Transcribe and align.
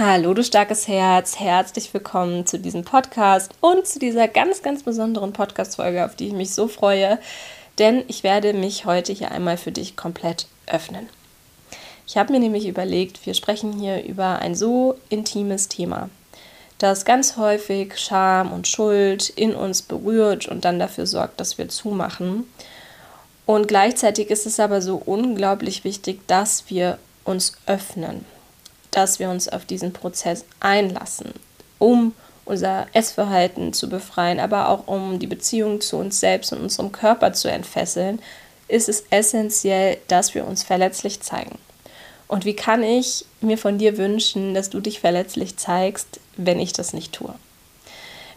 Hallo, 0.00 0.32
du 0.32 0.44
starkes 0.44 0.86
Herz, 0.86 1.40
herzlich 1.40 1.92
willkommen 1.92 2.46
zu 2.46 2.60
diesem 2.60 2.84
Podcast 2.84 3.50
und 3.60 3.84
zu 3.84 3.98
dieser 3.98 4.28
ganz, 4.28 4.62
ganz 4.62 4.84
besonderen 4.84 5.32
Podcast-Folge, 5.32 6.04
auf 6.04 6.14
die 6.14 6.28
ich 6.28 6.34
mich 6.34 6.54
so 6.54 6.68
freue, 6.68 7.18
denn 7.80 8.04
ich 8.06 8.22
werde 8.22 8.52
mich 8.52 8.84
heute 8.84 9.12
hier 9.12 9.32
einmal 9.32 9.56
für 9.56 9.72
dich 9.72 9.96
komplett 9.96 10.46
öffnen. 10.68 11.08
Ich 12.06 12.16
habe 12.16 12.32
mir 12.32 12.38
nämlich 12.38 12.68
überlegt, 12.68 13.26
wir 13.26 13.34
sprechen 13.34 13.72
hier 13.72 14.04
über 14.04 14.38
ein 14.38 14.54
so 14.54 14.96
intimes 15.08 15.66
Thema, 15.66 16.10
das 16.78 17.04
ganz 17.04 17.36
häufig 17.36 17.98
Scham 17.98 18.52
und 18.52 18.68
Schuld 18.68 19.28
in 19.30 19.52
uns 19.52 19.82
berührt 19.82 20.46
und 20.46 20.64
dann 20.64 20.78
dafür 20.78 21.08
sorgt, 21.08 21.40
dass 21.40 21.58
wir 21.58 21.68
zumachen. 21.68 22.46
Und 23.46 23.66
gleichzeitig 23.66 24.30
ist 24.30 24.46
es 24.46 24.60
aber 24.60 24.80
so 24.80 25.02
unglaublich 25.04 25.82
wichtig, 25.82 26.20
dass 26.28 26.70
wir 26.70 26.98
uns 27.24 27.54
öffnen, 27.66 28.24
dass 28.98 29.20
wir 29.20 29.30
uns 29.30 29.48
auf 29.48 29.64
diesen 29.64 29.92
Prozess 29.92 30.44
einlassen, 30.58 31.32
um 31.78 32.14
unser 32.44 32.88
Essverhalten 32.94 33.72
zu 33.72 33.88
befreien, 33.88 34.40
aber 34.40 34.70
auch 34.70 34.88
um 34.88 35.20
die 35.20 35.28
Beziehung 35.28 35.80
zu 35.80 35.98
uns 35.98 36.18
selbst 36.18 36.52
und 36.52 36.62
unserem 36.62 36.90
Körper 36.90 37.32
zu 37.32 37.48
entfesseln, 37.48 38.18
ist 38.66 38.88
es 38.88 39.04
essentiell, 39.10 39.98
dass 40.08 40.34
wir 40.34 40.44
uns 40.44 40.64
verletzlich 40.64 41.20
zeigen. 41.20 41.58
Und 42.26 42.44
wie 42.44 42.56
kann 42.56 42.82
ich 42.82 43.24
mir 43.40 43.56
von 43.56 43.78
dir 43.78 43.96
wünschen, 43.98 44.52
dass 44.52 44.68
du 44.68 44.80
dich 44.80 44.98
verletzlich 44.98 45.56
zeigst, 45.56 46.18
wenn 46.36 46.58
ich 46.58 46.72
das 46.72 46.92
nicht 46.92 47.12
tue? 47.12 47.32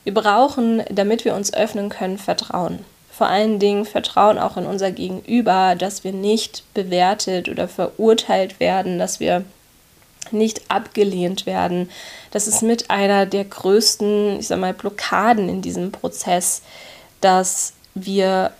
Wir 0.04 0.14
brauchen, 0.14 0.84
damit 0.92 1.26
wir 1.26 1.34
uns 1.34 1.56
öffnen 1.56 1.90
können, 1.90 2.20
Vertrauen. 2.20 2.86
Vor 3.12 3.26
allen 3.26 3.58
Dingen 3.58 3.86
Vertrauen 3.86 4.38
auch 4.38 4.58
in 4.58 4.68
unser 4.68 4.92
Gegenüber, 4.92 5.76
dass 5.76 6.04
wir 6.04 6.14
nicht 6.14 6.64
bewertet 6.76 7.50
oder 7.50 7.68
verurteilt 7.68 8.60
werden, 8.60 9.00
dass 9.00 9.20
wir 9.20 9.44
nicht 10.30 10.70
abgelehnt 10.70 11.46
werden. 11.46 11.90
Das 12.32 12.48
ist 12.48 12.62
mit 12.62 12.90
einer 12.90 13.26
der 13.26 13.46
größten, 13.46 14.40
ich 14.40 14.48
sag 14.48 14.60
mal, 14.60 14.74
Blockaden 14.74 15.50
in 15.50 15.62
diesem 15.62 15.92
Prozess, 15.92 16.62
dass 17.20 17.74
wir 17.96 18.52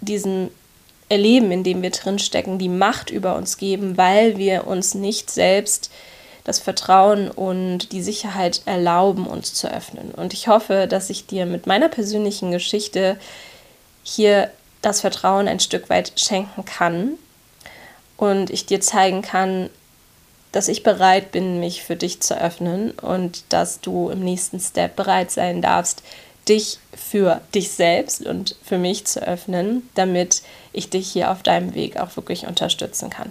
diesen 0.00 0.50
Erleben, 1.08 1.50
in 1.50 1.64
dem 1.64 1.82
wir 1.82 1.90
drinstecken, 1.90 2.58
die 2.58 2.68
Macht 2.68 3.10
über 3.10 3.34
uns 3.36 3.56
geben, 3.56 3.96
weil 3.96 4.36
wir 4.36 4.66
uns 4.66 4.94
nicht 4.94 5.30
selbst 5.30 5.90
das 6.44 6.58
Vertrauen 6.58 7.30
und 7.30 7.92
die 7.92 8.02
Sicherheit 8.02 8.62
erlauben, 8.64 9.26
uns 9.26 9.52
zu 9.52 9.70
öffnen. 9.70 10.12
Und 10.12 10.32
ich 10.32 10.48
hoffe, 10.48 10.86
dass 10.86 11.10
ich 11.10 11.26
dir 11.26 11.44
mit 11.44 11.66
meiner 11.66 11.88
persönlichen 11.88 12.52
Geschichte 12.52 13.18
hier 14.02 14.50
das 14.80 15.00
Vertrauen 15.00 15.48
ein 15.48 15.60
Stück 15.60 15.90
weit 15.90 16.12
schenken 16.16 16.64
kann 16.64 17.18
und 18.16 18.50
ich 18.50 18.66
dir 18.66 18.80
zeigen 18.80 19.22
kann, 19.22 19.68
dass 20.52 20.68
ich 20.68 20.82
bereit 20.82 21.32
bin, 21.32 21.60
mich 21.60 21.82
für 21.82 21.96
dich 21.96 22.20
zu 22.20 22.40
öffnen 22.40 22.92
und 22.92 23.44
dass 23.50 23.80
du 23.80 24.10
im 24.10 24.20
nächsten 24.20 24.60
Step 24.60 24.96
bereit 24.96 25.30
sein 25.30 25.62
darfst, 25.62 26.02
dich 26.48 26.78
für 26.94 27.40
dich 27.54 27.70
selbst 27.70 28.24
und 28.24 28.56
für 28.62 28.78
mich 28.78 29.04
zu 29.04 29.22
öffnen, 29.22 29.88
damit 29.94 30.42
ich 30.72 30.88
dich 30.88 31.10
hier 31.10 31.30
auf 31.30 31.42
deinem 31.42 31.74
Weg 31.74 31.98
auch 31.98 32.16
wirklich 32.16 32.46
unterstützen 32.46 33.10
kann. 33.10 33.30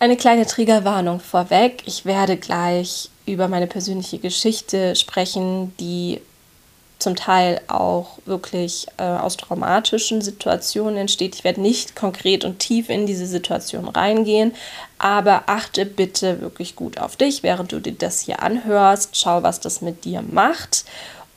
Eine 0.00 0.16
kleine 0.16 0.44
Triggerwarnung 0.44 1.20
vorweg. 1.20 1.82
Ich 1.86 2.04
werde 2.04 2.36
gleich 2.36 3.10
über 3.26 3.48
meine 3.48 3.66
persönliche 3.66 4.18
Geschichte 4.18 4.96
sprechen, 4.96 5.74
die 5.78 6.20
zum 7.04 7.14
Teil 7.14 7.60
auch 7.68 8.18
wirklich 8.26 8.88
äh, 8.96 9.04
aus 9.04 9.36
traumatischen 9.36 10.22
Situationen 10.22 10.96
entsteht. 10.96 11.36
Ich 11.36 11.44
werde 11.44 11.60
nicht 11.60 11.94
konkret 11.94 12.44
und 12.44 12.58
tief 12.58 12.88
in 12.88 13.06
diese 13.06 13.26
Situation 13.26 13.88
reingehen, 13.88 14.52
aber 14.98 15.44
achte 15.46 15.86
bitte 15.86 16.40
wirklich 16.40 16.74
gut 16.74 16.98
auf 16.98 17.16
dich, 17.16 17.42
während 17.42 17.70
du 17.70 17.78
dir 17.78 17.92
das 17.92 18.20
hier 18.20 18.42
anhörst. 18.42 19.16
Schau, 19.16 19.42
was 19.42 19.60
das 19.60 19.82
mit 19.82 20.04
dir 20.04 20.22
macht 20.22 20.84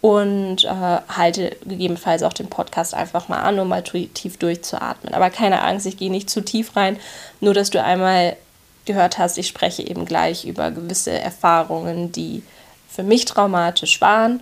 und 0.01 0.63
äh, 0.63 0.67
halte 0.67 1.55
gegebenenfalls 1.65 2.23
auch 2.23 2.33
den 2.33 2.50
Podcast 2.50 2.94
einfach 2.94 3.27
mal 3.27 3.41
an, 3.41 3.59
um 3.59 3.67
mal 3.67 3.83
tief 3.83 4.38
durchzuatmen. 4.38 5.13
Aber 5.13 5.29
keine 5.29 5.61
Angst, 5.61 5.85
ich 5.85 5.97
gehe 5.97 6.11
nicht 6.11 6.29
zu 6.29 6.41
tief 6.41 6.75
rein, 6.75 6.97
nur 7.41 7.53
dass 7.53 7.69
du 7.69 7.83
einmal 7.83 8.38
gehört 8.85 9.17
hast, 9.17 9.38
ich 9.38 9.47
spreche 9.47 9.83
eben 9.83 10.06
gleich 10.06 10.45
über 10.45 10.72
gewisse 10.72 11.11
Erfahrungen, 11.11 12.11
die 12.11 12.41
für 12.88 13.03
mich 13.03 13.25
traumatisch 13.25 14.00
waren 14.00 14.41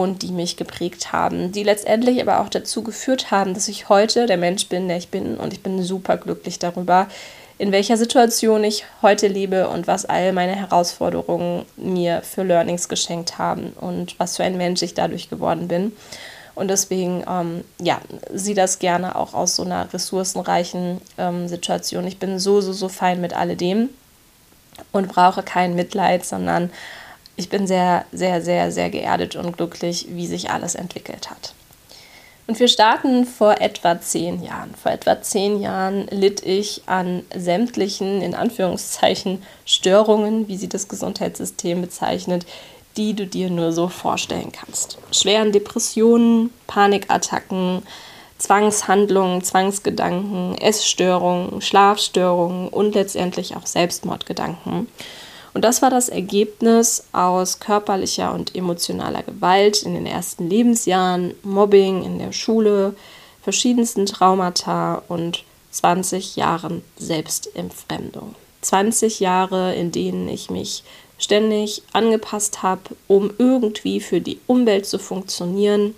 und 0.00 0.22
die 0.22 0.32
mich 0.32 0.56
geprägt 0.56 1.12
haben, 1.12 1.52
die 1.52 1.62
letztendlich 1.62 2.20
aber 2.20 2.40
auch 2.40 2.48
dazu 2.48 2.82
geführt 2.82 3.30
haben, 3.30 3.52
dass 3.54 3.68
ich 3.68 3.88
heute 3.88 4.26
der 4.26 4.38
Mensch 4.38 4.68
bin, 4.68 4.88
der 4.88 4.96
ich 4.96 5.08
bin 5.08 5.36
und 5.36 5.52
ich 5.52 5.62
bin 5.62 5.82
super 5.82 6.16
glücklich 6.16 6.58
darüber, 6.58 7.08
in 7.58 7.72
welcher 7.72 7.96
Situation 7.96 8.64
ich 8.64 8.84
heute 9.02 9.28
lebe 9.28 9.68
und 9.68 9.86
was 9.86 10.04
all 10.04 10.32
meine 10.32 10.56
Herausforderungen 10.56 11.64
mir 11.76 12.22
für 12.22 12.42
Learnings 12.42 12.88
geschenkt 12.88 13.38
haben 13.38 13.72
und 13.80 14.18
was 14.18 14.36
für 14.36 14.44
ein 14.44 14.56
Mensch 14.56 14.82
ich 14.82 14.94
dadurch 14.94 15.28
geworden 15.28 15.68
bin. 15.68 15.92
Und 16.54 16.68
deswegen, 16.68 17.24
ähm, 17.28 17.64
ja, 17.80 18.00
sieh 18.32 18.54
das 18.54 18.78
gerne 18.78 19.16
auch 19.16 19.32
aus 19.32 19.56
so 19.56 19.62
einer 19.62 19.92
ressourcenreichen 19.92 21.00
ähm, 21.18 21.48
Situation. 21.48 22.06
Ich 22.06 22.18
bin 22.18 22.38
so, 22.38 22.60
so, 22.60 22.72
so 22.72 22.88
fein 22.88 23.20
mit 23.20 23.34
alledem 23.34 23.88
und 24.90 25.08
brauche 25.08 25.42
kein 25.42 25.74
Mitleid, 25.74 26.24
sondern 26.24 26.70
ich 27.36 27.48
bin 27.48 27.66
sehr, 27.66 28.04
sehr, 28.12 28.42
sehr, 28.42 28.70
sehr 28.70 28.90
geerdet 28.90 29.36
und 29.36 29.56
glücklich, 29.56 30.06
wie 30.10 30.26
sich 30.26 30.50
alles 30.50 30.74
entwickelt 30.74 31.30
hat. 31.30 31.54
Und 32.46 32.58
wir 32.58 32.68
starten 32.68 33.24
vor 33.24 33.60
etwa 33.60 34.00
zehn 34.00 34.42
Jahren. 34.42 34.74
Vor 34.74 34.92
etwa 34.92 35.22
zehn 35.22 35.60
Jahren 35.60 36.08
litt 36.08 36.44
ich 36.44 36.82
an 36.86 37.22
sämtlichen, 37.34 38.20
in 38.20 38.34
Anführungszeichen, 38.34 39.42
Störungen, 39.64 40.48
wie 40.48 40.56
sie 40.56 40.68
das 40.68 40.88
Gesundheitssystem 40.88 41.80
bezeichnet, 41.80 42.44
die 42.96 43.14
du 43.14 43.26
dir 43.26 43.48
nur 43.48 43.72
so 43.72 43.88
vorstellen 43.88 44.52
kannst. 44.52 44.98
Schweren 45.12 45.52
Depressionen, 45.52 46.50
Panikattacken, 46.66 47.82
Zwangshandlungen, 48.38 49.42
Zwangsgedanken, 49.44 50.58
Essstörungen, 50.58 51.62
Schlafstörungen 51.62 52.68
und 52.68 52.94
letztendlich 52.94 53.56
auch 53.56 53.66
Selbstmordgedanken. 53.66 54.88
Und 55.54 55.64
das 55.64 55.82
war 55.82 55.90
das 55.90 56.08
Ergebnis 56.08 57.04
aus 57.12 57.60
körperlicher 57.60 58.32
und 58.32 58.54
emotionaler 58.54 59.22
Gewalt 59.22 59.82
in 59.82 59.94
den 59.94 60.06
ersten 60.06 60.48
Lebensjahren, 60.48 61.34
Mobbing 61.42 62.04
in 62.04 62.18
der 62.18 62.32
Schule, 62.32 62.94
verschiedensten 63.42 64.06
Traumata 64.06 65.02
und 65.08 65.44
20 65.72 66.36
Jahren 66.36 66.82
Selbstentfremdung. 66.96 68.34
20 68.62 69.20
Jahre, 69.20 69.74
in 69.74 69.90
denen 69.90 70.28
ich 70.28 70.48
mich 70.48 70.84
ständig 71.18 71.82
angepasst 71.92 72.62
habe, 72.62 72.82
um 73.06 73.32
irgendwie 73.38 74.00
für 74.00 74.20
die 74.20 74.38
Umwelt 74.46 74.86
zu 74.86 74.98
funktionieren, 74.98 75.94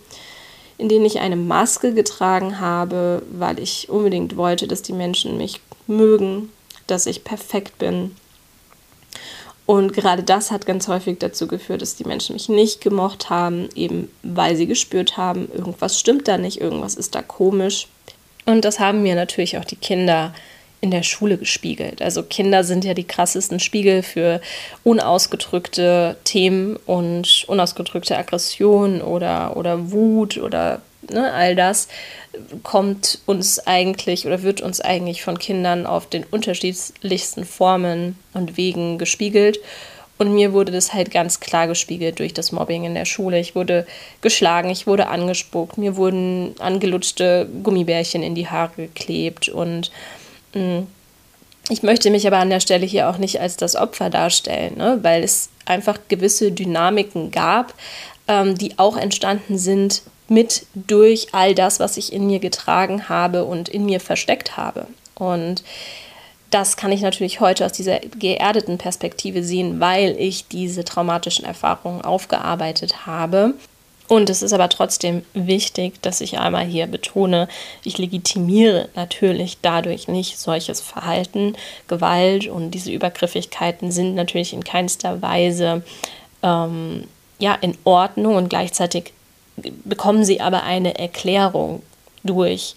in 0.79 0.89
denen 0.89 1.05
ich 1.05 1.21
eine 1.21 1.37
Maske 1.37 1.95
getragen 1.95 2.59
habe, 2.61 3.23
weil 3.31 3.59
ich 3.61 3.89
unbedingt 3.89 4.37
wollte, 4.37 4.67
dass 4.67 4.83
die 4.83 4.93
Menschen 4.93 5.37
mich 5.37 5.61
mögen, 5.87 6.51
dass 6.87 7.07
ich 7.07 7.25
perfekt 7.25 7.79
bin, 7.79 8.17
und 9.67 9.93
gerade 9.95 10.23
das 10.23 10.51
hat 10.51 10.67
ganz 10.67 10.89
häufig 10.89 11.19
dazu 11.19 11.47
geführt, 11.47 11.81
dass 11.81 11.97
die 11.97 12.05
Menschen 12.05 12.35
mich 12.35 12.49
nicht 12.49 12.81
gemocht 12.83 13.31
haben, 13.31 13.69
eben 13.75 14.11
weil 14.23 14.57
sie 14.57 14.67
gespürt 14.67 15.17
haben, 15.17 15.49
irgendwas 15.53 15.99
stimmt 15.99 16.29
da 16.29 16.37
nicht, 16.37 16.61
irgendwas 16.61 16.95
ist 16.95 17.15
da 17.15 17.23
komisch. 17.23 17.89
Und 18.45 18.65
das 18.65 18.79
haben 18.79 19.03
mir 19.03 19.15
natürlich 19.15 19.57
auch 19.57 19.65
die 19.65 19.77
Kinder 19.77 20.35
in 20.83 20.91
der 20.91 21.03
Schule 21.03 21.39
gespiegelt. 21.39 22.03
Also 22.03 22.23
Kinder 22.23 22.63
sind 22.63 22.85
ja 22.85 22.93
die 22.93 23.05
krassesten 23.05 23.59
Spiegel 23.59 24.03
für 24.03 24.43
unausgedrückte 24.83 26.19
Themen 26.25 26.77
und 26.85 27.45
unausgedrückte 27.47 28.19
Aggression 28.19 29.01
oder, 29.01 29.57
oder 29.57 29.93
Wut 29.93 30.37
oder 30.37 30.83
ne, 31.11 31.33
all 31.33 31.55
das 31.55 31.89
kommt 32.63 33.21
uns 33.27 33.61
eigentlich 33.67 34.27
oder 34.27 34.43
wird 34.43 34.61
uns 34.61 34.81
eigentlich 34.81 35.23
von 35.23 35.39
Kindern 35.39 35.87
auf 35.87 36.09
den 36.09 36.25
unterschiedlichsten 36.25 37.45
Formen 37.45 38.19
und 38.33 38.57
Wegen 38.57 38.99
gespiegelt. 38.99 39.61
Und 40.17 40.33
mir 40.33 40.53
wurde 40.53 40.71
das 40.71 40.95
halt 40.95 41.11
ganz 41.11 41.41
klar 41.41 41.67
gespiegelt 41.67 42.21
durch 42.21 42.33
das 42.33 42.53
Mobbing 42.53 42.85
in 42.85 42.95
der 42.95 43.05
Schule. 43.05 43.41
Ich 43.41 43.57
wurde 43.57 43.87
geschlagen, 44.21 44.71
ich 44.71 44.87
wurde 44.87 45.09
angespuckt, 45.09 45.77
mir 45.77 45.97
wurden 45.97 46.55
angelutschte 46.61 47.49
Gummibärchen 47.63 48.23
in 48.23 48.37
die 48.37 48.49
Haare 48.49 48.71
geklebt. 48.77 49.49
Und 49.49 49.91
mh, 50.55 50.81
mm, 50.81 50.87
ich 51.71 51.83
möchte 51.83 52.11
mich 52.11 52.27
aber 52.27 52.39
an 52.39 52.51
der 52.51 52.61
Stelle 52.61 52.87
hier 52.87 53.09
auch 53.09 53.19
nicht 53.19 53.41
als 53.41 53.57
das 53.57 53.75
Opfer 53.75 54.11
darstellen, 54.11 54.77
ne? 54.77 54.99
weil 55.03 55.25
es 55.25 55.49
einfach 55.65 55.99
gewisse 56.09 56.53
Dynamiken 56.53 57.31
gab, 57.31 57.75
ähm, 58.29 58.57
die 58.57 58.79
auch 58.79 58.97
entstanden 58.97 59.59
sind 59.59 60.03
mit 60.29 60.67
durch 60.75 61.29
all 61.33 61.55
das, 61.55 61.81
was 61.81 61.97
ich 61.97 62.13
in 62.13 62.27
mir 62.27 62.39
getragen 62.39 63.09
habe 63.09 63.45
und 63.45 63.69
in 63.69 63.85
mir 63.85 64.01
versteckt 64.01 64.57
habe. 64.57 64.87
Und 65.15 65.63
das 66.51 66.77
kann 66.77 66.93
ich 66.93 67.01
natürlich 67.01 67.41
heute 67.41 67.67
aus 67.67 67.73
dieser 67.73 67.99
geerdeten 67.99 68.79
Perspektive 68.79 69.43
sehen, 69.43 69.81
weil 69.81 70.17
ich 70.19 70.47
diese 70.47 70.85
traumatischen 70.85 71.45
Erfahrungen 71.45 72.03
aufgearbeitet 72.03 73.07
habe. 73.07 73.55
Und 74.07 74.29
es 74.29 74.43
ist 74.43 74.53
aber 74.53 74.69
trotzdem 74.69 75.23
wichtig, 75.33 76.01
dass 76.03 76.21
ich 76.21 76.39
einmal 76.39 76.67
hier 76.67 76.87
betone, 76.87 77.49
ich 77.85 77.97
legitimiere 77.97 78.89
natürlich 78.95 79.59
dadurch 79.63 80.09
nicht 80.09 80.39
solches 80.39 80.81
Verhalten. 80.81 81.57
Gewalt 81.89 82.47
und 82.47 82.73
diese 82.73 82.93
Übergriffigkeiten 82.93 83.91
sind 83.91 84.15
natürlich 84.15 84.53
in 84.53 84.63
keinster 84.63 85.23
Weise 85.23 85.83
ähm, 86.43 87.05
ja, 87.39 87.55
in 87.55 87.77
Ordnung 87.85 88.37
und 88.37 88.49
gleichzeitig 88.49 89.14
bekommen 89.57 90.25
sie 90.25 90.41
aber 90.41 90.63
eine 90.65 90.99
Erklärung 90.99 91.83
durch 92.23 92.75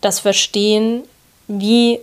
das 0.00 0.20
Verstehen, 0.20 1.02
wie 1.48 1.98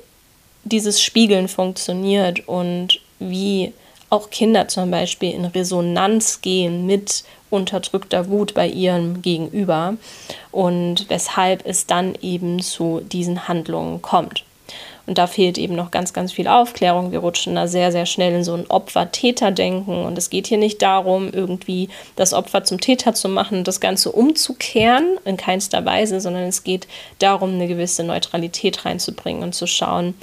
dieses 0.63 1.01
Spiegeln 1.01 1.47
funktioniert 1.47 2.47
und 2.47 2.99
wie 3.19 3.73
auch 4.09 4.29
Kinder 4.29 4.67
zum 4.67 4.91
Beispiel 4.91 5.31
in 5.31 5.45
Resonanz 5.45 6.41
gehen 6.41 6.85
mit 6.85 7.23
unterdrückter 7.49 8.29
Wut 8.29 8.53
bei 8.53 8.67
ihrem 8.67 9.21
Gegenüber 9.21 9.97
und 10.51 11.09
weshalb 11.09 11.65
es 11.65 11.85
dann 11.85 12.15
eben 12.21 12.61
zu 12.61 13.01
diesen 13.01 13.47
Handlungen 13.47 14.01
kommt. 14.01 14.43
Und 15.07 15.17
da 15.17 15.27
fehlt 15.27 15.57
eben 15.57 15.75
noch 15.75 15.91
ganz, 15.91 16.13
ganz 16.13 16.31
viel 16.31 16.47
Aufklärung. 16.47 17.11
Wir 17.11 17.19
rutschen 17.19 17.55
da 17.55 17.67
sehr, 17.67 17.91
sehr 17.91 18.05
schnell 18.05 18.33
in 18.33 18.43
so 18.43 18.53
ein 18.55 18.69
Opfer-Täter-Denken. 18.69 20.03
Und 20.03 20.17
es 20.17 20.29
geht 20.29 20.47
hier 20.47 20.57
nicht 20.57 20.81
darum, 20.81 21.29
irgendwie 21.31 21.89
das 22.15 22.33
Opfer 22.33 22.63
zum 22.63 22.79
Täter 22.79 23.13
zu 23.13 23.29
machen 23.29 23.59
und 23.59 23.67
das 23.67 23.79
Ganze 23.79 24.11
umzukehren, 24.11 25.17
in 25.25 25.37
keinster 25.37 25.85
Weise, 25.85 26.19
sondern 26.19 26.43
es 26.43 26.63
geht 26.63 26.87
darum, 27.19 27.53
eine 27.53 27.67
gewisse 27.67 28.03
Neutralität 28.03 28.85
reinzubringen 28.85 29.43
und 29.43 29.53
zu 29.53 29.67
schauen, 29.67 30.15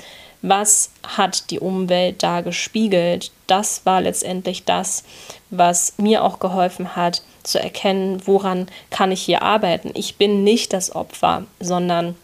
was 0.43 0.91
hat 1.05 1.51
die 1.51 1.61
Umwelt 1.61 2.23
da 2.25 2.41
gespiegelt. 2.41 3.31
Das 3.47 3.87
war 3.87 4.01
letztendlich 4.01 4.65
das, 4.65 5.05
was 5.51 5.95
mir 5.99 6.25
auch 6.25 6.41
geholfen 6.41 6.97
hat, 6.97 7.23
zu 7.45 7.61
erkennen, 7.61 8.23
woran 8.25 8.67
kann 8.91 9.13
ich 9.13 9.23
hier 9.23 9.43
arbeiten. 9.43 9.91
Ich 9.95 10.17
bin 10.17 10.45
nicht 10.45 10.73
das 10.73 10.95
Opfer, 10.95 11.45
sondern 11.61 12.15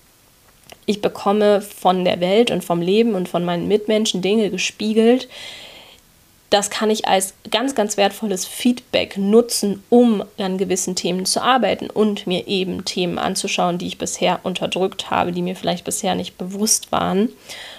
ich 0.89 1.03
bekomme 1.03 1.61
von 1.61 2.07
der 2.07 2.19
Welt 2.19 2.51
und 2.51 2.65
vom 2.65 2.81
Leben 2.81 3.15
und 3.15 3.29
von 3.29 3.45
meinen 3.45 3.69
Mitmenschen 3.69 4.23
Dinge 4.23 4.49
gespiegelt. 4.49 5.29
Das 6.49 6.71
kann 6.71 6.89
ich 6.89 7.07
als 7.07 7.35
ganz, 7.51 7.75
ganz 7.75 7.99
wertvolles 7.99 8.47
Feedback 8.47 9.19
nutzen, 9.19 9.83
um 9.91 10.25
an 10.39 10.57
gewissen 10.57 10.97
Themen 10.97 11.27
zu 11.27 11.43
arbeiten 11.43 11.91
und 11.91 12.27
mir 12.27 12.49
eben 12.49 12.87
Themen 12.87 13.19
anzuschauen, 13.19 13.77
die 13.77 13.87
ich 13.87 13.99
bisher 13.99 14.41
unterdrückt 14.45 15.11
habe, 15.11 15.33
die 15.33 15.43
mir 15.43 15.57
vielleicht 15.57 15.85
bisher 15.85 16.15
nicht 16.15 16.39
bewusst 16.39 16.91
waren. 16.91 17.29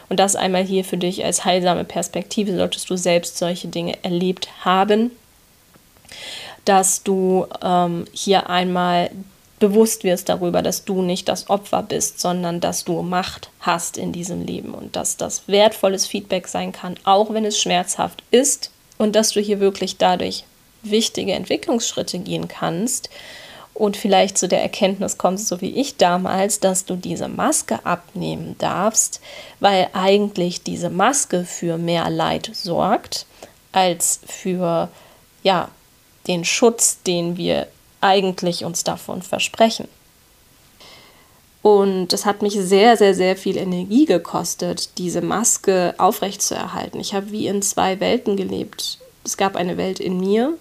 Und 0.08 0.20
das 0.20 0.36
einmal 0.36 0.64
hier 0.64 0.86
für 0.86 0.98
dich 0.98 1.26
als 1.26 1.46
heilsame 1.46 1.86
Perspektive, 1.86 2.56
solltest 2.56 2.92
du 2.92 2.96
selbst 2.96 3.40
solche 3.40 3.70
Dinge 3.70 3.98
erlebt 4.04 4.50
haben, 4.64 5.10
dass 6.64 7.02
du 7.02 7.48
ähm, 7.64 8.06
hier 8.14 8.52
einmal 8.52 9.10
bewusst 9.60 10.04
wirst 10.04 10.30
darüber, 10.30 10.62
dass 10.62 10.86
du 10.86 11.02
nicht 11.02 11.28
das 11.28 11.50
Opfer 11.50 11.84
bist, 11.84 12.20
sondern 12.20 12.60
dass 12.60 12.86
du 12.86 13.02
Macht 13.02 13.50
hast 13.60 13.98
in 13.98 14.12
diesem 14.12 14.46
Leben 14.46 14.74
und 14.74 14.96
dass 14.96 15.18
das 15.18 15.48
wertvolles 15.48 16.08
Feedback 16.08 16.48
sein 16.48 16.72
kann, 16.72 16.96
auch 17.04 17.34
wenn 17.34 17.46
es 17.46 17.60
schmerzhaft 17.60 18.24
ist 18.32 18.72
und 18.98 19.16
dass 19.16 19.32
du 19.32 19.40
hier 19.40 19.60
wirklich 19.60 19.98
dadurch 19.98 20.46
wichtige 20.82 21.34
Entwicklungsschritte 21.34 22.20
gehen 22.20 22.48
kannst 22.48 23.10
und 23.74 23.98
vielleicht 23.98 24.38
zu 24.38 24.48
der 24.48 24.62
Erkenntnis 24.62 25.18
kommst, 25.18 25.48
so 25.48 25.62
wie 25.62 25.72
ich 25.72 25.98
damals, 25.98 26.60
dass 26.60 26.86
du 26.86 26.96
diese 26.96 27.28
Maske 27.28 27.86
abnehmen 27.86 28.56
darfst, 28.60 29.22
weil 29.60 29.88
eigentlich 29.94 30.64
diese 30.64 30.90
Maske 30.90 31.46
für 31.46 31.78
mehr 31.78 32.10
Leid 32.10 32.50
sorgt 32.54 33.26
als 33.72 34.20
für 34.26 34.90
ja, 35.44 35.70
den 36.28 36.44
Schutz, 36.44 37.02
den 37.04 37.38
wir 37.38 37.68
eigentlich 38.01 38.66
uns 38.66 38.84
davon 38.84 39.22
versprechen. 39.22 39.88
Und 41.62 42.13
es 42.13 42.25
hat 42.25 42.42
mich 42.42 42.54
sehr, 42.54 42.96
sehr, 42.96 43.13
sehr 43.13 43.36
viel 43.36 43.57
Energie 43.57 44.06
gekostet, 44.06 44.98
diese 44.98 45.22
Maske 45.22 45.94
aufrechtzuerhalten. 45.98 47.00
Ich 47.00 47.13
habe 47.13 47.31
wie 47.31 47.48
in 47.48 47.62
zwei 47.62 48.00
Welten 48.00 48.38
gelebt. 48.38 49.00
Es 49.25 49.36
gab 49.36 49.56
eine 49.57 49.75
Welt 49.75 50.00
in 50.00 50.19
mir, 50.19 50.54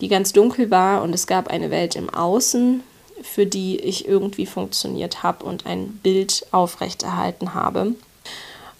die 0.00 0.08
ganz 0.08 0.32
dunkel 0.32 0.70
war, 0.70 1.02
und 1.02 1.14
es 1.14 1.26
gab 1.26 1.48
eine 1.48 1.70
Welt 1.70 1.96
im 1.96 2.10
Außen, 2.10 2.82
für 3.22 3.46
die 3.46 3.78
ich 3.78 4.06
irgendwie 4.06 4.44
funktioniert 4.44 5.22
habe 5.22 5.46
und 5.46 5.64
ein 5.64 5.98
Bild 6.02 6.46
aufrechterhalten 6.50 7.54
habe. 7.54 7.94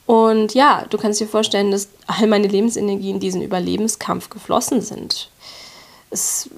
Und 0.07 0.53
ja, 0.53 0.85
du 0.91 0.99
kannst 0.99 1.21
dir 1.21 1.27
vorstellen, 1.27 1.71
dass 1.71 1.89
all 2.07 2.27
meine 2.27 2.49
Lebensenergie 2.49 3.11
in 3.11 3.21
diesen 3.21 3.41
Überlebenskampf 3.41 4.29
geflossen 4.29 4.83
sind. 4.83 5.31
Es 6.15 6.49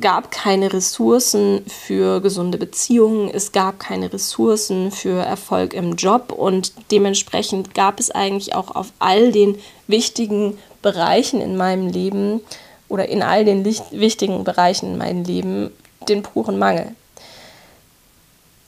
gab 0.00 0.30
keine 0.30 0.72
Ressourcen 0.72 1.66
für 1.66 2.22
gesunde 2.22 2.56
Beziehungen, 2.56 3.28
es 3.28 3.52
gab 3.52 3.78
keine 3.78 4.10
Ressourcen 4.10 4.90
für 4.90 5.22
Erfolg 5.22 5.74
im 5.74 5.96
Job 5.96 6.32
und 6.32 6.72
dementsprechend 6.90 7.74
gab 7.74 8.00
es 8.00 8.10
eigentlich 8.10 8.54
auch 8.54 8.74
auf 8.74 8.90
all 9.00 9.30
den 9.30 9.58
wichtigen 9.86 10.56
Bereichen 10.80 11.42
in 11.42 11.58
meinem 11.58 11.88
Leben 11.88 12.40
oder 12.88 13.06
in 13.06 13.22
all 13.22 13.44
den 13.44 13.66
wichtigen 13.66 14.44
Bereichen 14.44 14.92
in 14.92 14.96
meinem 14.96 15.24
Leben 15.24 15.70
den 16.08 16.22
puren 16.22 16.58
Mangel. 16.58 16.96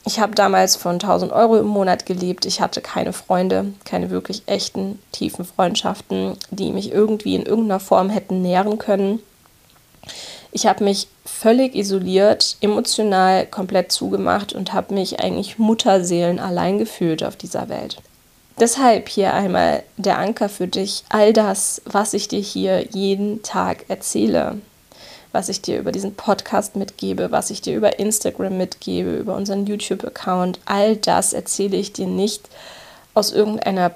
Ich 0.05 0.19
habe 0.19 0.35
damals 0.35 0.75
von 0.75 0.99
1000 0.99 1.31
Euro 1.31 1.57
im 1.57 1.65
Monat 1.65 2.05
gelebt. 2.05 2.45
Ich 2.45 2.61
hatte 2.61 2.81
keine 2.81 3.13
Freunde, 3.13 3.73
keine 3.83 4.11
wirklich 4.11 4.43
echten, 4.45 4.99
tiefen 5.11 5.43
Freundschaften, 5.43 6.37
die 6.51 6.71
mich 6.71 6.91
irgendwie 6.91 7.33
in 7.33 7.47
irgendeiner 7.47 7.79
Form 7.79 8.11
hätten 8.11 8.43
nähren 8.43 8.77
können. 8.77 9.23
Ich 10.55 10.65
habe 10.65 10.85
mich 10.85 11.09
völlig 11.25 11.75
isoliert, 11.75 12.55
emotional 12.61 13.45
komplett 13.45 13.91
zugemacht 13.91 14.53
und 14.53 14.71
habe 14.71 14.93
mich 14.93 15.19
eigentlich 15.19 15.59
Mutterseelen 15.59 16.39
allein 16.39 16.77
gefühlt 16.77 17.25
auf 17.25 17.35
dieser 17.35 17.67
Welt. 17.67 17.97
Deshalb 18.57 19.09
hier 19.09 19.33
einmal 19.33 19.83
der 19.97 20.17
Anker 20.17 20.47
für 20.47 20.67
dich, 20.67 21.03
all 21.09 21.33
das, 21.33 21.81
was 21.83 22.13
ich 22.13 22.29
dir 22.29 22.39
hier 22.39 22.87
jeden 22.91 23.43
Tag 23.43 23.83
erzähle, 23.89 24.61
was 25.33 25.49
ich 25.49 25.61
dir 25.61 25.77
über 25.77 25.91
diesen 25.91 26.15
Podcast 26.15 26.77
mitgebe, 26.77 27.31
was 27.31 27.49
ich 27.49 27.59
dir 27.59 27.75
über 27.75 27.99
Instagram 27.99 28.57
mitgebe, 28.57 29.13
über 29.17 29.35
unseren 29.35 29.65
YouTube-Account, 29.65 30.61
all 30.63 30.95
das 30.95 31.33
erzähle 31.33 31.75
ich 31.75 31.91
dir 31.91 32.07
nicht 32.07 32.47
aus 33.13 33.33
irgendeiner 33.33 33.91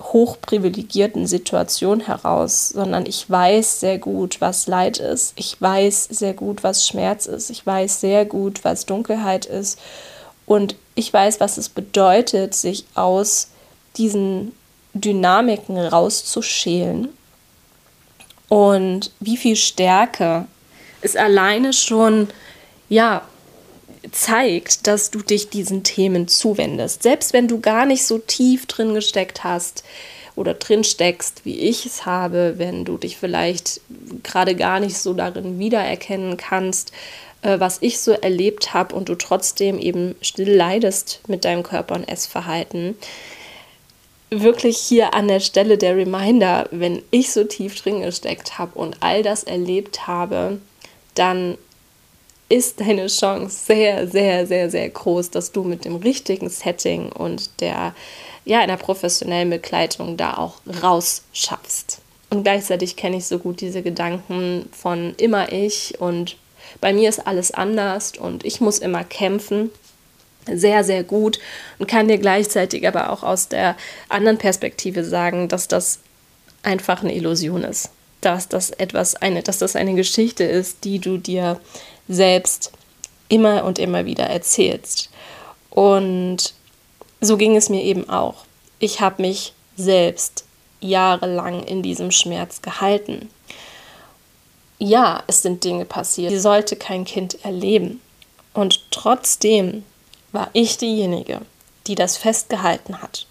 hochprivilegierten 0.00 1.26
Situation 1.26 2.00
heraus, 2.00 2.70
sondern 2.70 3.06
ich 3.06 3.28
weiß 3.28 3.80
sehr 3.80 3.98
gut, 3.98 4.40
was 4.40 4.66
Leid 4.66 4.98
ist. 4.98 5.32
Ich 5.36 5.60
weiß 5.60 6.08
sehr 6.10 6.34
gut, 6.34 6.62
was 6.62 6.86
Schmerz 6.86 7.26
ist. 7.26 7.50
Ich 7.50 7.64
weiß 7.66 8.00
sehr 8.00 8.24
gut, 8.24 8.64
was 8.64 8.86
Dunkelheit 8.86 9.46
ist. 9.46 9.78
Und 10.46 10.76
ich 10.94 11.12
weiß, 11.12 11.40
was 11.40 11.58
es 11.58 11.68
bedeutet, 11.68 12.54
sich 12.54 12.84
aus 12.94 13.48
diesen 13.96 14.52
Dynamiken 14.94 15.78
rauszuschälen. 15.78 17.08
Und 18.48 19.10
wie 19.20 19.36
viel 19.36 19.56
Stärke 19.56 20.46
es 21.02 21.16
alleine 21.16 21.72
schon, 21.72 22.28
ja, 22.88 23.22
zeigt, 24.12 24.86
dass 24.86 25.10
du 25.10 25.20
dich 25.20 25.50
diesen 25.50 25.82
Themen 25.82 26.28
zuwendest. 26.28 27.02
Selbst 27.02 27.32
wenn 27.32 27.48
du 27.48 27.60
gar 27.60 27.86
nicht 27.86 28.04
so 28.04 28.18
tief 28.18 28.66
drin 28.66 28.94
gesteckt 28.94 29.44
hast 29.44 29.84
oder 30.36 30.54
drin 30.54 30.84
steckst, 30.84 31.44
wie 31.44 31.58
ich 31.58 31.86
es 31.86 32.06
habe, 32.06 32.54
wenn 32.56 32.84
du 32.84 32.96
dich 32.96 33.16
vielleicht 33.16 33.80
gerade 34.22 34.54
gar 34.54 34.80
nicht 34.80 34.96
so 34.98 35.14
darin 35.14 35.58
wiedererkennen 35.58 36.36
kannst, 36.36 36.92
äh, 37.42 37.60
was 37.60 37.78
ich 37.80 38.00
so 38.00 38.12
erlebt 38.12 38.74
habe 38.74 38.94
und 38.94 39.08
du 39.08 39.14
trotzdem 39.14 39.78
eben 39.78 40.14
still 40.20 40.50
leidest 40.50 41.20
mit 41.26 41.44
deinem 41.44 41.62
Körper- 41.62 41.94
und 41.94 42.08
Essverhalten. 42.08 42.96
Wirklich 44.30 44.76
hier 44.76 45.14
an 45.14 45.28
der 45.28 45.40
Stelle 45.40 45.78
der 45.78 45.96
Reminder, 45.96 46.68
wenn 46.70 47.02
ich 47.10 47.32
so 47.32 47.44
tief 47.44 47.80
drin 47.80 48.02
gesteckt 48.02 48.58
habe 48.58 48.78
und 48.78 48.98
all 49.00 49.22
das 49.22 49.44
erlebt 49.44 50.06
habe, 50.06 50.60
dann 51.14 51.56
ist 52.48 52.80
deine 52.80 53.08
Chance 53.08 53.56
sehr, 53.66 54.08
sehr, 54.08 54.46
sehr, 54.46 54.70
sehr 54.70 54.88
groß, 54.88 55.30
dass 55.30 55.52
du 55.52 55.64
mit 55.64 55.84
dem 55.84 55.96
richtigen 55.96 56.48
Setting 56.48 57.12
und 57.12 57.60
der, 57.60 57.94
ja, 58.44 58.60
einer 58.60 58.78
professionellen 58.78 59.50
Begleitung 59.50 60.16
da 60.16 60.38
auch 60.38 60.54
rausschaffst. 60.82 62.00
Und 62.30 62.44
gleichzeitig 62.44 62.96
kenne 62.96 63.18
ich 63.18 63.26
so 63.26 63.38
gut 63.38 63.60
diese 63.60 63.82
Gedanken 63.82 64.68
von 64.72 65.14
immer 65.16 65.52
ich 65.52 66.00
und 66.00 66.36
bei 66.80 66.92
mir 66.92 67.08
ist 67.08 67.26
alles 67.26 67.50
anders 67.50 68.12
und 68.18 68.44
ich 68.44 68.60
muss 68.60 68.78
immer 68.78 69.04
kämpfen. 69.04 69.70
Sehr, 70.50 70.82
sehr 70.82 71.04
gut 71.04 71.38
und 71.78 71.88
kann 71.88 72.08
dir 72.08 72.16
gleichzeitig 72.16 72.88
aber 72.88 73.10
auch 73.10 73.22
aus 73.22 73.48
der 73.48 73.76
anderen 74.08 74.38
Perspektive 74.38 75.04
sagen, 75.04 75.48
dass 75.48 75.68
das 75.68 75.98
einfach 76.62 77.02
eine 77.02 77.14
Illusion 77.14 77.64
ist. 77.64 77.90
Dass 78.22 78.48
das 78.48 78.70
etwas, 78.70 79.14
eine, 79.14 79.42
dass 79.42 79.58
das 79.58 79.76
eine 79.76 79.94
Geschichte 79.94 80.44
ist, 80.44 80.84
die 80.84 81.00
du 81.00 81.18
dir 81.18 81.60
selbst 82.08 82.72
immer 83.28 83.64
und 83.64 83.78
immer 83.78 84.06
wieder 84.06 84.24
erzählst. 84.24 85.10
Und 85.70 86.54
so 87.20 87.36
ging 87.36 87.56
es 87.56 87.68
mir 87.68 87.82
eben 87.82 88.08
auch. 88.08 88.44
Ich 88.78 89.00
habe 89.00 89.22
mich 89.22 89.52
selbst 89.76 90.44
jahrelang 90.80 91.62
in 91.64 91.82
diesem 91.82 92.10
Schmerz 92.10 92.62
gehalten. 92.62 93.28
ja, 94.80 95.24
es 95.26 95.42
sind 95.42 95.64
Dinge 95.64 95.84
passiert. 95.84 96.30
Sie 96.30 96.38
sollte 96.38 96.76
kein 96.76 97.04
Kind 97.04 97.44
erleben. 97.44 98.00
Und 98.54 98.90
trotzdem 98.92 99.84
war 100.30 100.50
ich 100.52 100.78
diejenige, 100.78 101.40
die 101.88 101.96
das 101.96 102.16
festgehalten 102.16 103.02
hat. 103.02 103.26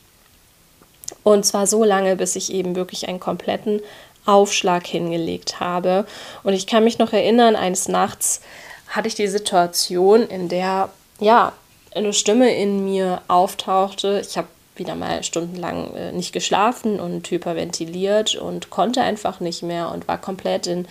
Und 1.24 1.46
zwar 1.46 1.68
so 1.68 1.84
lange, 1.84 2.18
bis 2.18 2.36
ich 2.36 2.52
eben 2.52 2.76
wirklich 2.76 3.08
einen 3.08 3.20
kompletten 3.20 3.82
Aufschlag 4.26 4.86
hingelegt 4.86 5.62
habe. 5.62 6.06
Und 6.44 6.54
ich 6.54 6.68
kann 6.68 6.84
mich 6.84 7.00
noch 7.00 7.14
erinnern, 7.14 7.56
eines 7.56 7.88
Nachts 7.88 8.42
hatte 8.90 9.08
ich 9.08 9.16
die 9.16 9.28
Situation, 9.28 10.28
in 10.28 10.50
der 10.50 10.90
ja 11.20 11.54
eine 11.96 12.14
Stimme 12.14 12.56
in 12.56 12.86
mir 12.86 13.22
auftauchte. 13.28 14.22
Ich 14.28 14.38
habe 14.38 14.48
wieder 14.76 14.96
mal 14.96 15.24
stundenlang 15.24 15.94
äh, 15.96 16.12
nicht 16.12 16.34
geschlafen 16.34 17.00
und 17.00 17.30
hyperventiliert 17.30 18.36
und 18.36 18.70
konnte 18.70 19.02
einfach 19.02 19.40
nicht 19.40 19.64
mehr 19.64 19.92
und 19.92 20.08
war 20.08 20.20
komplett 20.20 20.68
in, 20.68 20.88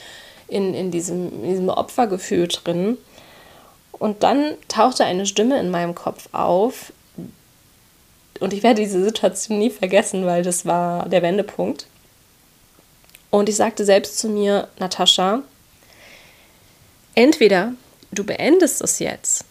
in, 0.48 0.74
in, 0.74 0.90
diesem, 0.90 1.44
in 1.44 1.50
diesem 1.50 1.68
Opfergefühl 1.68 2.48
drin. 2.48 2.98
Und 3.92 4.22
dann 4.22 4.54
tauchte 4.68 5.04
eine 5.04 5.26
Stimme 5.26 5.58
in 5.58 5.70
meinem 5.70 5.94
Kopf 5.94 6.28
auf. 6.32 6.92
Und 8.40 8.52
ich 8.52 8.62
werde 8.62 8.82
diese 8.82 9.02
Situation 9.02 9.58
nie 9.58 9.70
vergessen, 9.70 10.26
weil 10.26 10.42
das 10.42 10.66
war 10.66 11.08
der 11.08 11.22
Wendepunkt. 11.22 11.86
Und 13.30 13.48
ich 13.48 13.56
sagte 13.56 13.84
selbst 13.84 14.18
zu 14.18 14.28
mir, 14.28 14.68
Natascha, 14.78 15.42
entweder 17.14 17.72
du 18.18 18.24
beendest 18.24 18.82
es 18.82 18.98
jetzt 18.98 19.44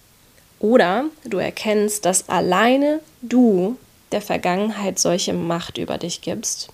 oder 0.59 1.05
du 1.23 1.37
erkennst, 1.37 2.05
dass 2.05 2.29
alleine 2.29 2.99
du 3.21 3.77
der 4.11 4.21
Vergangenheit 4.21 4.99
solche 4.99 5.33
Macht 5.33 5.77
über 5.77 5.97
dich 5.97 6.21
gibst 6.21 6.69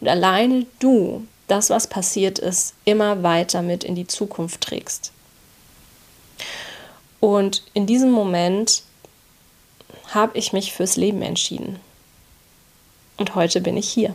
und 0.00 0.08
alleine 0.08 0.66
du 0.78 1.26
das, 1.48 1.70
was 1.70 1.86
passiert 1.86 2.38
ist, 2.38 2.74
immer 2.84 3.22
weiter 3.22 3.62
mit 3.62 3.84
in 3.84 3.94
die 3.94 4.06
Zukunft 4.06 4.62
trägst. 4.62 5.12
Und 7.20 7.62
in 7.74 7.86
diesem 7.86 8.10
Moment 8.10 8.82
habe 10.12 10.36
ich 10.38 10.52
mich 10.52 10.72
fürs 10.72 10.96
Leben 10.96 11.22
entschieden. 11.22 11.80
Und 13.16 13.34
heute 13.34 13.60
bin 13.60 13.76
ich 13.76 13.88
hier. 13.88 14.14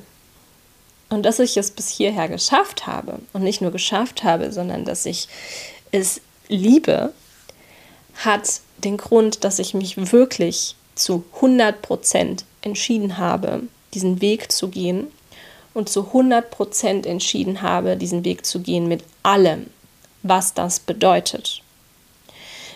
Und 1.10 1.24
dass 1.24 1.40
ich 1.40 1.58
es 1.58 1.72
bis 1.72 1.90
hierher 1.90 2.28
geschafft 2.28 2.86
habe 2.86 3.20
und 3.34 3.44
nicht 3.44 3.62
nur 3.62 3.72
geschafft 3.72 4.24
habe, 4.24 4.52
sondern 4.52 4.86
dass 4.86 5.06
ich 5.06 5.28
es 5.92 6.22
liebe, 6.50 7.14
hat 8.16 8.62
den 8.84 8.98
Grund, 8.98 9.44
dass 9.44 9.60
ich 9.60 9.74
mich 9.74 10.12
wirklich 10.12 10.76
zu 10.96 11.24
100 11.36 11.82
Prozent 11.82 12.46
entschieden 12.62 13.18
habe, 13.18 13.64
diesen 13.94 14.22
Weg 14.22 14.52
zu 14.52 14.68
gehen 14.68 15.08
und 15.74 15.90
zu 15.90 16.08
100 16.08 16.52
Prozent 16.52 17.06
entschieden 17.06 17.62
habe, 17.62 17.96
diesen 17.96 18.26
Weg 18.26 18.46
zu 18.46 18.60
gehen 18.60 18.88
mit 18.88 19.04
allem, 19.24 19.68
was 20.24 20.54
das 20.54 20.80
bedeutet. 20.80 21.62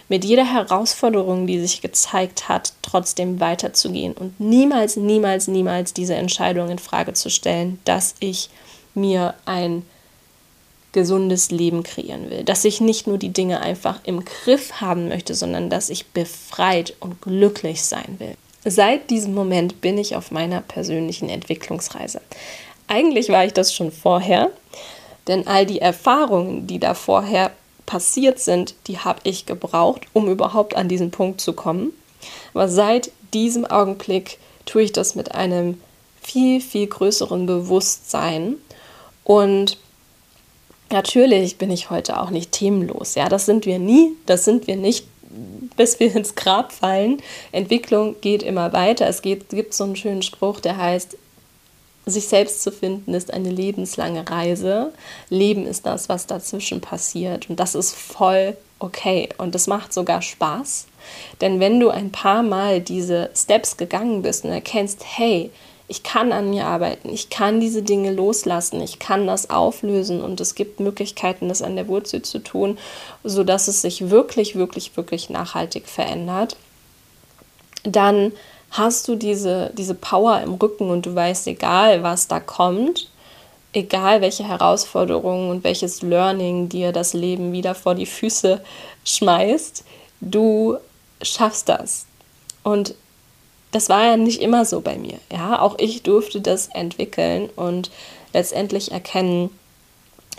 Mit 0.09 0.25
jeder 0.25 0.45
Herausforderung, 0.45 1.47
die 1.47 1.59
sich 1.59 1.81
gezeigt 1.81 2.49
hat, 2.49 2.73
trotzdem 2.81 3.39
weiterzugehen 3.39 4.13
und 4.13 4.39
niemals, 4.39 4.95
niemals, 4.95 5.47
niemals 5.47 5.93
diese 5.93 6.15
Entscheidung 6.15 6.69
in 6.69 6.79
Frage 6.79 7.13
zu 7.13 7.29
stellen, 7.29 7.79
dass 7.85 8.15
ich 8.19 8.49
mir 8.93 9.33
ein 9.45 9.83
gesundes 10.93 11.51
Leben 11.51 11.83
kreieren 11.83 12.29
will. 12.29 12.43
Dass 12.43 12.63
ich 12.63 12.79
nicht 12.79 13.07
nur 13.07 13.17
die 13.17 13.33
Dinge 13.33 13.59
einfach 13.61 13.99
im 14.03 14.23
Griff 14.23 14.79
haben 14.79 15.09
möchte, 15.09 15.35
sondern 15.35 15.69
dass 15.69 15.89
ich 15.89 16.07
befreit 16.07 16.95
und 16.99 17.21
glücklich 17.21 17.83
sein 17.83 18.15
will. 18.19 18.35
Seit 18.65 19.09
diesem 19.09 19.33
Moment 19.33 19.81
bin 19.81 19.97
ich 19.97 20.15
auf 20.15 20.31
meiner 20.31 20.61
persönlichen 20.61 21.27
Entwicklungsreise. 21.27 22.21
Eigentlich 22.87 23.29
war 23.29 23.43
ich 23.45 23.53
das 23.53 23.73
schon 23.73 23.91
vorher, 23.91 24.51
denn 25.27 25.47
all 25.47 25.65
die 25.65 25.81
Erfahrungen, 25.81 26.67
die 26.67 26.79
da 26.79 26.93
vorher 26.93 27.51
passiert 27.85 28.39
sind, 28.39 28.75
die 28.87 28.99
habe 28.99 29.19
ich 29.23 29.45
gebraucht, 29.45 30.07
um 30.13 30.29
überhaupt 30.29 30.75
an 30.75 30.87
diesen 30.87 31.11
Punkt 31.11 31.41
zu 31.41 31.53
kommen. 31.53 31.91
Aber 32.53 32.69
seit 32.69 33.11
diesem 33.33 33.65
Augenblick 33.65 34.37
tue 34.65 34.83
ich 34.83 34.93
das 34.93 35.15
mit 35.15 35.35
einem 35.35 35.81
viel, 36.21 36.61
viel 36.61 36.87
größeren 36.87 37.45
Bewusstsein 37.45 38.55
und 39.23 39.77
Natürlich 40.91 41.57
bin 41.57 41.71
ich 41.71 41.89
heute 41.89 42.19
auch 42.19 42.29
nicht 42.29 42.51
themenlos. 42.51 43.15
Ja, 43.15 43.29
das 43.29 43.45
sind 43.45 43.65
wir 43.65 43.79
nie. 43.79 44.11
Das 44.25 44.45
sind 44.45 44.67
wir 44.67 44.75
nicht, 44.75 45.07
bis 45.75 45.99
wir 45.99 46.15
ins 46.15 46.35
Grab 46.35 46.71
fallen. 46.71 47.21
Entwicklung 47.51 48.15
geht 48.21 48.43
immer 48.43 48.73
weiter. 48.73 49.07
Es 49.07 49.21
geht, 49.21 49.49
gibt 49.49 49.73
so 49.73 49.85
einen 49.85 49.95
schönen 49.95 50.21
Spruch, 50.21 50.59
der 50.59 50.77
heißt, 50.77 51.17
sich 52.05 52.27
selbst 52.27 52.61
zu 52.61 52.71
finden 52.71 53.13
ist 53.13 53.33
eine 53.33 53.49
lebenslange 53.49 54.29
Reise. 54.29 54.91
Leben 55.29 55.65
ist 55.65 55.85
das, 55.85 56.09
was 56.09 56.27
dazwischen 56.27 56.81
passiert. 56.81 57.49
Und 57.49 57.59
das 57.59 57.75
ist 57.75 57.95
voll 57.95 58.57
okay. 58.79 59.29
Und 59.37 59.55
das 59.55 59.67
macht 59.67 59.93
sogar 59.93 60.21
Spaß. 60.21 60.87
Denn 61.41 61.59
wenn 61.59 61.79
du 61.79 61.89
ein 61.89 62.11
paar 62.11 62.43
Mal 62.43 62.81
diese 62.81 63.29
Steps 63.35 63.77
gegangen 63.77 64.21
bist 64.21 64.43
und 64.43 64.51
erkennst, 64.51 65.03
hey, 65.05 65.49
ich 65.87 66.03
kann 66.03 66.31
an 66.31 66.49
mir 66.49 66.65
arbeiten, 66.65 67.09
ich 67.09 67.29
kann 67.29 67.59
diese 67.59 67.83
Dinge 67.83 68.11
loslassen, 68.11 68.81
ich 68.81 68.99
kann 68.99 69.27
das 69.27 69.49
auflösen. 69.49 70.21
Und 70.21 70.39
es 70.39 70.55
gibt 70.55 70.79
Möglichkeiten, 70.79 71.49
das 71.49 71.61
an 71.61 71.75
der 71.75 71.87
Wurzel 71.87 72.21
zu 72.21 72.39
tun, 72.39 72.77
sodass 73.23 73.67
es 73.67 73.81
sich 73.81 74.09
wirklich, 74.09 74.55
wirklich, 74.55 74.95
wirklich 74.95 75.29
nachhaltig 75.29 75.87
verändert, 75.87 76.55
dann 77.83 78.31
hast 78.71 79.07
du 79.07 79.15
diese, 79.15 79.71
diese 79.77 79.93
Power 79.93 80.41
im 80.41 80.53
Rücken 80.53 80.89
und 80.89 81.05
du 81.05 81.13
weißt, 81.13 81.47
egal 81.47 82.01
was 82.01 82.27
da 82.27 82.39
kommt, 82.39 83.09
egal 83.73 84.21
welche 84.21 84.47
Herausforderungen 84.47 85.49
und 85.49 85.63
welches 85.63 86.01
Learning 86.01 86.69
dir 86.69 86.91
das 86.91 87.13
Leben 87.13 87.51
wieder 87.51 87.75
vor 87.75 87.93
die 87.93 88.05
Füße 88.05 88.63
schmeißt, 89.03 89.83
du 90.21 90.77
schaffst 91.21 91.69
das. 91.69 92.05
Und 92.63 92.95
das 93.73 93.89
war 93.89 94.05
ja 94.05 94.17
nicht 94.17 94.41
immer 94.41 94.65
so 94.65 94.81
bei 94.81 94.97
mir. 94.97 95.17
Ja, 95.31 95.59
auch 95.61 95.75
ich 95.79 96.03
durfte 96.03 96.39
das 96.39 96.67
entwickeln 96.67 97.49
und 97.55 97.91
letztendlich 98.31 98.91
erkennen, 98.91 99.49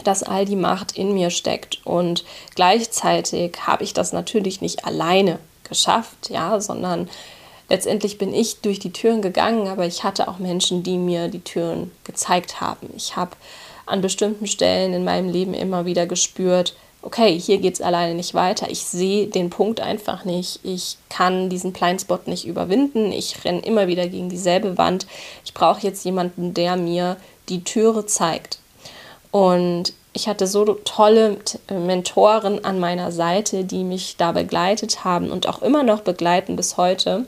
dass 0.04 0.22
all 0.22 0.44
die 0.44 0.56
Macht 0.56 0.96
in 0.96 1.14
mir 1.14 1.30
steckt. 1.30 1.84
Und 1.84 2.24
gleichzeitig 2.54 3.56
habe 3.66 3.84
ich 3.84 3.92
das 3.92 4.12
natürlich 4.12 4.60
nicht 4.60 4.84
alleine 4.84 5.38
geschafft, 5.68 6.30
ja, 6.30 6.60
sondern 6.60 7.08
letztendlich 7.68 8.18
bin 8.18 8.32
ich 8.32 8.60
durch 8.60 8.78
die 8.78 8.92
Türen 8.92 9.20
gegangen, 9.20 9.68
aber 9.68 9.86
ich 9.86 10.04
hatte 10.04 10.28
auch 10.28 10.38
Menschen, 10.38 10.82
die 10.82 10.98
mir 10.98 11.28
die 11.28 11.40
Türen 11.40 11.90
gezeigt 12.04 12.60
haben. 12.60 12.88
Ich 12.96 13.16
habe 13.16 13.32
an 13.86 14.00
bestimmten 14.00 14.46
Stellen 14.46 14.94
in 14.94 15.04
meinem 15.04 15.28
Leben 15.28 15.54
immer 15.54 15.84
wieder 15.84 16.06
gespürt, 16.06 16.74
okay, 17.04 17.38
hier 17.38 17.58
geht 17.58 17.74
es 17.74 17.80
alleine 17.82 18.14
nicht 18.14 18.34
weiter. 18.34 18.70
Ich 18.70 18.84
sehe 18.84 19.26
den 19.26 19.50
Punkt 19.50 19.80
einfach 19.80 20.24
nicht. 20.24 20.60
Ich 20.62 20.96
kann 21.10 21.50
diesen 21.50 21.72
Blindspot 21.72 22.26
nicht 22.26 22.46
überwinden. 22.46 23.12
Ich 23.12 23.44
renne 23.44 23.60
immer 23.60 23.86
wieder 23.86 24.08
gegen 24.08 24.30
dieselbe 24.30 24.78
Wand. 24.78 25.06
Ich 25.44 25.52
brauche 25.52 25.82
jetzt 25.82 26.04
jemanden, 26.04 26.54
der 26.54 26.76
mir 26.76 27.16
die 27.50 27.62
Türe 27.62 28.06
zeigt. 28.06 28.58
Und 29.30 29.92
ich 30.14 30.28
hatte 30.28 30.46
so 30.46 30.64
tolle 30.64 31.36
Mentoren 31.68 32.64
an 32.64 32.80
meiner 32.80 33.12
Seite, 33.12 33.64
die 33.64 33.84
mich 33.84 34.16
da 34.16 34.32
begleitet 34.32 35.04
haben 35.04 35.30
und 35.30 35.46
auch 35.46 35.60
immer 35.60 35.82
noch 35.82 36.00
begleiten 36.00 36.56
bis 36.56 36.76
heute. 36.78 37.26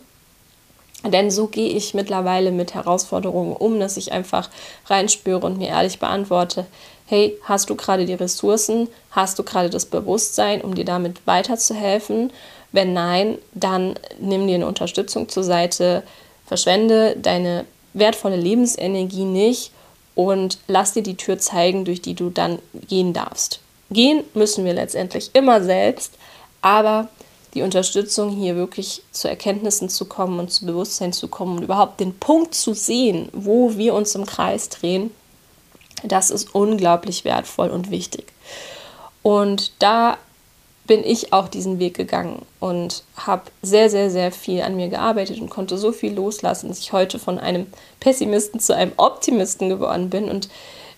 Denn 1.05 1.31
so 1.31 1.49
gehe 1.49 1.69
ich 1.69 1.93
mittlerweile 1.95 2.51
mit 2.51 2.75
Herausforderungen 2.75 3.55
um, 3.55 3.79
dass 3.79 3.97
ich 3.97 4.13
einfach 4.13 4.49
reinspüre 4.87 5.45
und 5.45 5.59
mir 5.59 5.69
ehrlich 5.69 5.99
beantworte, 5.99 6.67
hey, 7.07 7.39
hast 7.43 7.71
du 7.71 7.77
gerade 7.77 8.05
die 8.05 8.15
Ressourcen, 8.15 8.89
hast 9.11 9.39
du 9.39 9.43
gerade 9.43 9.71
das 9.71 9.87
Bewusstsein, 9.87 10.61
um 10.61 10.75
dir 10.75 10.85
damit 10.85 11.27
weiterzuhelfen? 11.27 12.33
Wenn 12.73 12.93
nein, 12.93 13.39
dann 13.55 13.95
nimm 14.21 14.47
dir 14.47 14.57
eine 14.57 14.67
Unterstützung 14.67 15.29
zur 15.29 15.45
Seite, 15.45 16.03
verschwende 16.47 17.17
deine 17.17 17.65
wertvolle 17.95 18.37
Lebensenergie 18.37 19.25
nicht 19.25 19.71
und 20.15 20.59
lass 20.67 20.93
dir 20.93 21.03
die 21.03 21.17
Tür 21.17 21.39
zeigen, 21.39 21.85
durch 21.85 22.03
die 22.03 22.15
du 22.15 22.31
dann 22.31 22.59
gehen 22.89 23.13
darfst. 23.13 23.61
Gehen 23.91 24.25
müssen 24.35 24.65
wir 24.65 24.75
letztendlich 24.75 25.31
immer 25.33 25.63
selbst, 25.63 26.15
aber 26.61 27.09
die 27.55 27.63
Unterstützung 27.63 28.31
hier 28.31 28.57
wirklich 28.57 29.03
zu 29.13 29.29
Erkenntnissen 29.29 29.89
zu 29.89 30.05
kommen 30.05 30.41
und 30.41 30.53
zu 30.53 30.67
Bewusstsein 30.67 31.13
zu 31.13 31.29
kommen 31.29 31.59
und 31.59 31.65
überhaupt 31.65 32.01
den 32.01 32.19
Punkt 32.19 32.55
zu 32.55 32.75
sehen, 32.75 33.29
wo 33.33 33.77
wir 33.77 33.95
uns 33.95 34.15
im 34.15 34.27
Kreis 34.27 34.69
drehen, 34.69 35.11
das 36.09 36.31
ist 36.31 36.55
unglaublich 36.55 37.25
wertvoll 37.25 37.71
und 37.71 37.91
wichtig. 37.91 38.27
Und 39.23 39.73
da 39.81 40.19
bin 40.87 41.03
ich 41.05 41.33
auch 41.33 41.49
diesen 41.49 41.79
Weg 41.79 41.95
gegangen 41.95 42.43
und 42.61 43.03
habe 43.17 43.43
sehr, 43.63 43.91
sehr, 43.91 44.11
sehr 44.11 44.31
viel 44.31 44.63
an 44.63 44.77
mir 44.77 44.89
gearbeitet 44.89 45.41
und 45.41 45.51
konnte 45.51 45.79
so 45.79 45.93
viel 45.93 46.15
loslassen, 46.15 46.69
dass 46.69 46.79
ich 46.79 46.93
heute 46.93 47.19
von 47.19 47.39
einem 47.39 47.67
Pessimisten 48.01 48.61
zu 48.61 48.75
einem 48.75 48.93
Optimisten 48.97 49.69
geworden 49.69 50.11
bin 50.11 50.29
und 50.29 50.49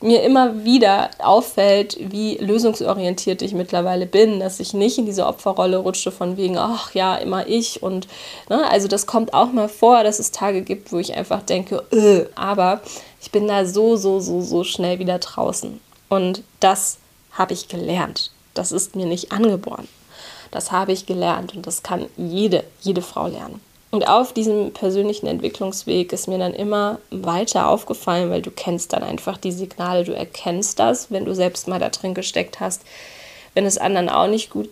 mir 0.00 0.22
immer 0.22 0.64
wieder 0.64 1.10
auffällt, 1.18 1.96
wie 2.00 2.36
lösungsorientiert 2.36 3.42
ich 3.42 3.52
mittlerweile 3.52 4.06
bin, 4.06 4.38
dass 4.38 4.60
ich 4.60 4.72
nicht 4.72 4.98
in 4.98 5.06
diese 5.06 5.26
Opferrolle 5.26 5.78
rutsche 5.78 6.12
von 6.12 6.36
wegen, 6.36 6.56
ach 6.56 6.94
ja, 6.94 7.16
immer 7.16 7.48
ich 7.48 7.82
und 7.82 8.06
ne, 8.48 8.70
also 8.70 8.86
das 8.86 9.06
kommt 9.06 9.34
auch 9.34 9.52
mal 9.52 9.68
vor, 9.68 10.04
dass 10.04 10.20
es 10.20 10.30
Tage 10.30 10.62
gibt, 10.62 10.92
wo 10.92 10.98
ich 10.98 11.14
einfach 11.14 11.42
denke, 11.42 11.82
äh, 11.90 12.26
aber 12.36 12.80
ich 13.20 13.30
bin 13.30 13.48
da 13.48 13.64
so, 13.64 13.96
so, 13.96 14.20
so, 14.20 14.40
so 14.40 14.64
schnell 14.64 14.98
wieder 14.98 15.18
draußen 15.18 15.80
und 16.08 16.42
das 16.60 16.98
habe 17.32 17.52
ich 17.52 17.68
gelernt. 17.68 18.30
Das 18.54 18.72
ist 18.72 18.96
mir 18.96 19.06
nicht 19.06 19.32
angeboren. 19.32 19.88
Das 20.50 20.72
habe 20.72 20.92
ich 20.92 21.06
gelernt 21.06 21.54
und 21.54 21.66
das 21.66 21.82
kann 21.82 22.06
jede, 22.16 22.64
jede 22.80 23.02
Frau 23.02 23.26
lernen. 23.26 23.60
Und 23.90 24.06
auf 24.06 24.32
diesem 24.32 24.72
persönlichen 24.72 25.26
Entwicklungsweg 25.26 26.12
ist 26.12 26.28
mir 26.28 26.38
dann 26.38 26.52
immer 26.52 26.98
weiter 27.10 27.68
aufgefallen, 27.68 28.30
weil 28.30 28.42
du 28.42 28.50
kennst 28.50 28.92
dann 28.92 29.02
einfach 29.02 29.38
die 29.38 29.52
Signale, 29.52 30.04
du 30.04 30.14
erkennst 30.14 30.78
das, 30.78 31.10
wenn 31.10 31.24
du 31.24 31.34
selbst 31.34 31.68
mal 31.68 31.78
da 31.78 31.88
drin 31.88 32.12
gesteckt 32.12 32.60
hast. 32.60 32.82
Wenn 33.54 33.64
es 33.64 33.78
anderen 33.78 34.10
auch 34.10 34.26
nicht 34.26 34.50
gut 34.50 34.68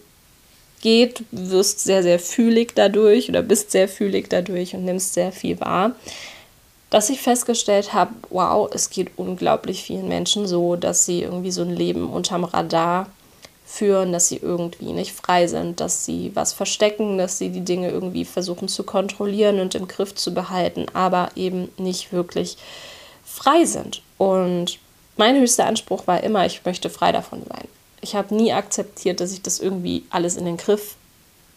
geht, 0.82 1.24
wirst 1.30 1.80
sehr, 1.80 2.02
sehr 2.02 2.18
fühlig 2.18 2.74
dadurch 2.74 3.30
oder 3.30 3.40
bist 3.42 3.70
sehr 3.70 3.88
fühlig 3.88 4.28
dadurch 4.28 4.74
und 4.74 4.84
nimmst 4.84 5.14
sehr 5.14 5.32
viel 5.32 5.58
wahr. 5.60 5.92
Dass 6.90 7.10
ich 7.10 7.20
festgestellt 7.20 7.92
habe, 7.92 8.14
wow, 8.30 8.70
es 8.72 8.90
geht 8.90 9.10
unglaublich 9.16 9.82
vielen 9.82 10.08
Menschen 10.08 10.46
so, 10.46 10.76
dass 10.76 11.04
sie 11.04 11.22
irgendwie 11.22 11.50
so 11.50 11.62
ein 11.62 11.74
Leben 11.74 12.08
unterm 12.08 12.44
Radar 12.44 13.08
führen, 13.66 14.12
dass 14.12 14.28
sie 14.28 14.36
irgendwie 14.36 14.92
nicht 14.92 15.12
frei 15.12 15.48
sind, 15.48 15.80
dass 15.80 16.04
sie 16.04 16.30
was 16.34 16.52
verstecken, 16.52 17.18
dass 17.18 17.38
sie 17.38 17.50
die 17.50 17.64
Dinge 17.64 17.90
irgendwie 17.90 18.24
versuchen 18.24 18.68
zu 18.68 18.84
kontrollieren 18.84 19.58
und 19.58 19.74
im 19.74 19.88
Griff 19.88 20.14
zu 20.14 20.32
behalten, 20.32 20.86
aber 20.94 21.30
eben 21.34 21.70
nicht 21.76 22.12
wirklich 22.12 22.56
frei 23.24 23.64
sind. 23.64 24.02
Und 24.18 24.78
mein 25.16 25.36
höchster 25.36 25.66
Anspruch 25.66 26.06
war 26.06 26.22
immer, 26.22 26.46
ich 26.46 26.64
möchte 26.64 26.90
frei 26.90 27.10
davon 27.10 27.42
sein. 27.48 27.66
Ich 28.00 28.14
habe 28.14 28.34
nie 28.34 28.52
akzeptiert, 28.52 29.20
dass 29.20 29.32
ich 29.32 29.42
das 29.42 29.58
irgendwie 29.58 30.04
alles 30.10 30.36
in 30.36 30.44
den 30.44 30.58
Griff 30.58 30.95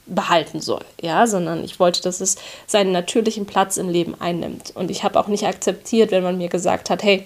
behalten 0.09 0.61
soll, 0.61 0.83
ja, 1.01 1.27
sondern 1.27 1.63
ich 1.63 1.79
wollte, 1.79 2.01
dass 2.01 2.21
es 2.21 2.35
seinen 2.67 2.91
natürlichen 2.91 3.45
Platz 3.45 3.77
im 3.77 3.89
Leben 3.89 4.15
einnimmt. 4.19 4.71
Und 4.75 4.91
ich 4.91 5.03
habe 5.03 5.19
auch 5.19 5.27
nicht 5.27 5.45
akzeptiert, 5.45 6.11
wenn 6.11 6.23
man 6.23 6.37
mir 6.37 6.49
gesagt 6.49 6.89
hat, 6.89 7.03
hey, 7.03 7.25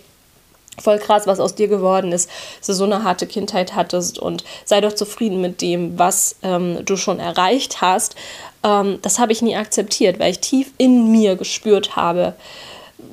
voll 0.80 1.00
krass, 1.00 1.28
was 1.28 1.40
aus 1.40 1.56
dir 1.56 1.68
geworden 1.68 2.12
ist, 2.12 2.30
dass 2.60 2.68
du 2.68 2.74
so 2.74 2.84
eine 2.86 3.04
harte 3.04 3.28
Kindheit 3.28 3.75
hattest 3.75 4.18
und 4.18 4.44
sei 4.66 4.82
doch 4.82 4.94
zufrieden 4.94 5.42
mit 5.42 5.62
dem, 5.62 5.98
was 6.00 6.38
ähm, 6.42 6.84
du 6.86 6.98
schon 6.98 7.20
erreicht 7.20 7.82
hast. 7.82 8.16
Ähm, 8.63 9.00
das 9.02 9.20
habe 9.20 9.32
ich 9.32 9.42
nie 9.42 9.56
akzeptiert, 9.56 10.20
weil 10.20 10.32
ich 10.32 10.40
tief 10.40 10.72
in 10.78 11.12
mir 11.12 11.36
gespürt 11.36 11.96
habe, 11.96 12.34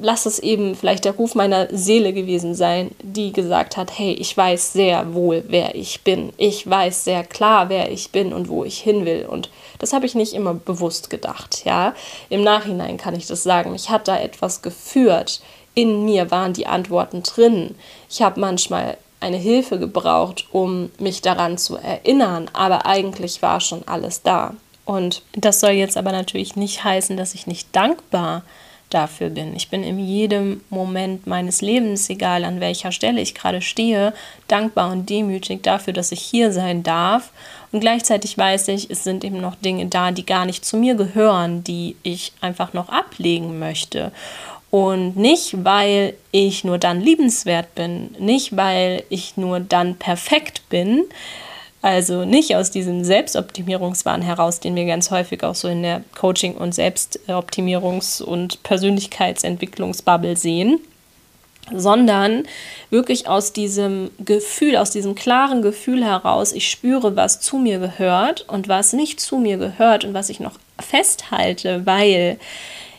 lass 0.00 0.26
es 0.26 0.38
eben 0.38 0.74
vielleicht 0.74 1.04
der 1.04 1.14
Ruf 1.14 1.34
meiner 1.34 1.68
Seele 1.70 2.12
gewesen 2.12 2.54
sein, 2.54 2.90
die 3.02 3.32
gesagt 3.32 3.76
hat, 3.76 3.98
hey, 3.98 4.12
ich 4.12 4.36
weiß 4.36 4.72
sehr 4.72 5.14
wohl, 5.14 5.44
wer 5.48 5.74
ich 5.74 6.02
bin. 6.02 6.32
Ich 6.36 6.68
weiß 6.68 7.04
sehr 7.04 7.24
klar, 7.24 7.68
wer 7.68 7.90
ich 7.90 8.10
bin 8.10 8.32
und 8.32 8.48
wo 8.48 8.64
ich 8.64 8.78
hin 8.78 9.04
will. 9.04 9.26
Und 9.26 9.50
das 9.78 9.92
habe 9.92 10.06
ich 10.06 10.14
nicht 10.14 10.34
immer 10.34 10.54
bewusst 10.54 11.10
gedacht, 11.10 11.64
ja. 11.64 11.94
Im 12.28 12.42
Nachhinein 12.42 12.96
kann 12.96 13.14
ich 13.14 13.26
das 13.26 13.42
sagen. 13.42 13.72
Mich 13.72 13.90
hat 13.90 14.08
da 14.08 14.18
etwas 14.18 14.62
geführt, 14.62 15.40
in 15.74 16.04
mir 16.04 16.30
waren 16.30 16.52
die 16.52 16.66
Antworten 16.66 17.22
drin. 17.22 17.74
Ich 18.08 18.22
habe 18.22 18.40
manchmal 18.40 18.96
eine 19.20 19.36
Hilfe 19.36 19.78
gebraucht, 19.78 20.46
um 20.50 20.90
mich 20.98 21.22
daran 21.22 21.58
zu 21.58 21.76
erinnern, 21.76 22.50
aber 22.52 22.86
eigentlich 22.86 23.42
war 23.42 23.60
schon 23.60 23.86
alles 23.86 24.22
da. 24.22 24.54
Und 24.84 25.22
das 25.32 25.60
soll 25.60 25.70
jetzt 25.70 25.96
aber 25.96 26.10
natürlich 26.10 26.56
nicht 26.56 26.82
heißen, 26.82 27.16
dass 27.16 27.34
ich 27.34 27.46
nicht 27.46 27.68
dankbar 27.76 28.42
dafür 28.90 29.30
bin. 29.30 29.56
Ich 29.56 29.70
bin 29.70 29.82
in 29.82 29.98
jedem 29.98 30.60
Moment 30.68 31.26
meines 31.26 31.62
Lebens, 31.62 32.10
egal 32.10 32.44
an 32.44 32.60
welcher 32.60 32.92
Stelle 32.92 33.20
ich 33.20 33.34
gerade 33.34 33.62
stehe, 33.62 34.12
dankbar 34.48 34.92
und 34.92 35.08
demütig 35.08 35.62
dafür, 35.62 35.92
dass 35.92 36.12
ich 36.12 36.20
hier 36.20 36.52
sein 36.52 36.82
darf. 36.82 37.30
Und 37.72 37.80
gleichzeitig 37.80 38.36
weiß 38.36 38.68
ich, 38.68 38.90
es 38.90 39.04
sind 39.04 39.24
eben 39.24 39.40
noch 39.40 39.54
Dinge 39.54 39.86
da, 39.86 40.10
die 40.10 40.26
gar 40.26 40.44
nicht 40.44 40.64
zu 40.64 40.76
mir 40.76 40.94
gehören, 40.94 41.64
die 41.64 41.96
ich 42.02 42.32
einfach 42.40 42.72
noch 42.72 42.88
ablegen 42.88 43.58
möchte. 43.58 44.12
Und 44.70 45.16
nicht, 45.16 45.64
weil 45.64 46.14
ich 46.30 46.62
nur 46.62 46.78
dann 46.78 47.00
liebenswert 47.00 47.74
bin, 47.74 48.14
nicht, 48.18 48.56
weil 48.56 49.02
ich 49.08 49.36
nur 49.36 49.58
dann 49.58 49.96
perfekt 49.96 50.62
bin, 50.68 51.04
also 51.82 52.24
nicht 52.24 52.54
aus 52.56 52.70
diesem 52.70 53.04
Selbstoptimierungswahn 53.04 54.20
heraus, 54.20 54.60
den 54.60 54.74
wir 54.74 54.84
ganz 54.84 55.10
häufig 55.10 55.42
auch 55.44 55.54
so 55.54 55.68
in 55.68 55.82
der 55.82 56.02
Coaching- 56.14 56.56
und 56.56 56.74
Selbstoptimierungs- 56.74 58.22
und 58.22 58.62
Persönlichkeitsentwicklungsbubble 58.62 60.36
sehen, 60.36 60.78
sondern 61.74 62.44
wirklich 62.90 63.28
aus 63.28 63.52
diesem 63.52 64.10
Gefühl, 64.18 64.76
aus 64.76 64.90
diesem 64.90 65.14
klaren 65.14 65.62
Gefühl 65.62 66.04
heraus, 66.04 66.52
ich 66.52 66.68
spüre, 66.68 67.16
was 67.16 67.40
zu 67.40 67.56
mir 67.56 67.78
gehört 67.78 68.46
und 68.48 68.68
was 68.68 68.92
nicht 68.92 69.20
zu 69.20 69.38
mir 69.38 69.56
gehört 69.56 70.04
und 70.04 70.12
was 70.12 70.28
ich 70.28 70.40
noch 70.40 70.58
festhalte, 70.78 71.86
weil 71.86 72.38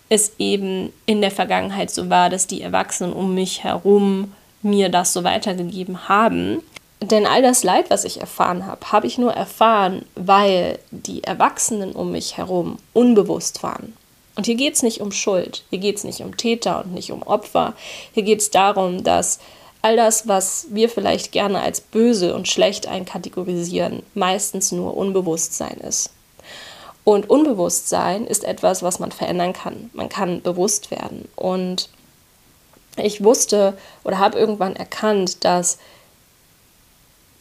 es 0.10 0.34
eben 0.40 0.92
in 1.06 1.22
der 1.22 1.32
Vergangenheit 1.32 1.92
so 1.92 2.10
war, 2.10 2.30
dass 2.30 2.48
die 2.48 2.62
Erwachsenen 2.62 3.14
um 3.14 3.34
mich 3.34 3.64
herum 3.64 4.34
mir 4.62 4.90
das 4.90 5.14
so 5.14 5.24
weitergegeben 5.24 6.10
haben. 6.10 6.62
Denn 7.02 7.26
all 7.26 7.42
das 7.42 7.64
Leid, 7.64 7.90
was 7.90 8.06
ich 8.06 8.22
erfahren 8.22 8.68
habe, 8.68 8.92
habe 8.92 9.08
ich 9.08 9.18
nur 9.18 9.34
erfahren, 9.34 10.06
weil 10.16 10.78
die 10.92 11.24
Erwachsenen 11.24 11.94
um 11.94 12.12
mich 12.12 12.38
herum 12.38 12.78
unbewusst 12.94 13.64
waren. 13.64 13.98
Und 14.36 14.46
hier 14.46 14.56
geht 14.56 14.76
es 14.76 14.84
nicht 14.84 15.02
um 15.02 15.12
Schuld, 15.12 15.66
hier 15.72 15.80
geht 15.80 15.98
es 15.98 16.04
nicht 16.04 16.22
um 16.22 16.38
Täter 16.38 16.84
und 16.84 16.94
nicht 16.94 17.12
um 17.12 17.24
Opfer. 17.24 17.74
Hier 18.14 18.24
geht 18.24 18.40
es 18.40 18.52
darum, 18.52 19.04
dass 19.04 19.40
all 19.82 19.96
das, 19.96 20.28
was 20.28 20.68
wir 20.70 20.90
vielleicht 20.90 21.32
gerne 21.32 21.62
als 21.62 21.82
böse 21.82 22.36
und 22.36 22.48
schlecht 22.48 22.88
einkategorisieren, 22.88 24.04
meistens 24.14 24.72
nur 24.72 24.96
Unbewusstsein 24.96 25.78
ist. 25.78 26.12
Und 27.04 27.30
Unbewusstsein 27.30 28.28
ist 28.28 28.44
etwas, 28.44 28.84
was 28.84 29.00
man 29.00 29.12
verändern 29.12 29.54
kann. 29.54 29.90
Man 29.94 30.08
kann 30.08 30.44
bewusst 30.44 30.92
werden. 30.92 31.28
Und 31.36 31.90
ich 32.96 33.24
wusste 33.24 33.76
oder 34.04 34.20
habe 34.20 34.38
irgendwann 34.38 34.76
erkannt, 34.76 35.44
dass 35.44 35.80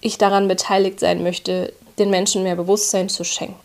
ich 0.01 0.19
daran 0.19 0.49
beteiligt 0.49 1.01
sein 1.01 1.23
möchte, 1.23 1.73
den 1.99 2.11
Menschen 2.11 2.43
mehr 2.43 2.57
Bewusstsein 2.57 3.09
zu 3.09 3.25
schenken. 3.25 3.59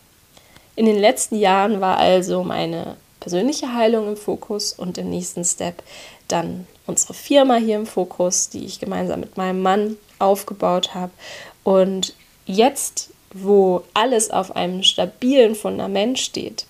In 0.74 0.86
den 0.86 0.98
letzten 0.98 1.36
Jahren 1.36 1.80
war 1.80 1.98
also 1.98 2.44
meine 2.44 2.96
persönliche 3.20 3.72
Heilung 3.74 4.08
im 4.08 4.16
Fokus 4.16 4.72
und 4.72 4.98
im 4.98 5.08
nächsten 5.08 5.44
Step 5.44 5.82
dann 6.28 6.66
unsere 6.86 7.14
Firma 7.14 7.56
hier 7.56 7.76
im 7.76 7.86
Fokus, 7.86 8.50
die 8.50 8.64
ich 8.64 8.78
gemeinsam 8.78 9.20
mit 9.20 9.36
meinem 9.36 9.62
Mann 9.62 9.96
aufgebaut 10.18 10.94
habe. 10.94 11.12
Und 11.64 12.14
jetzt 12.44 13.10
wo 13.42 13.82
alles 13.94 14.30
auf 14.30 14.54
einem 14.56 14.82
stabilen 14.82 15.54
Fundament 15.54 16.18
steht, 16.18 16.66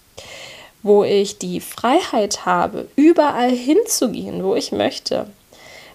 wo 0.82 1.04
ich 1.04 1.38
die 1.38 1.60
Freiheit 1.60 2.46
habe, 2.46 2.88
überall 2.96 3.50
hinzugehen, 3.50 4.42
wo 4.42 4.54
ich 4.54 4.72
möchte, 4.72 5.28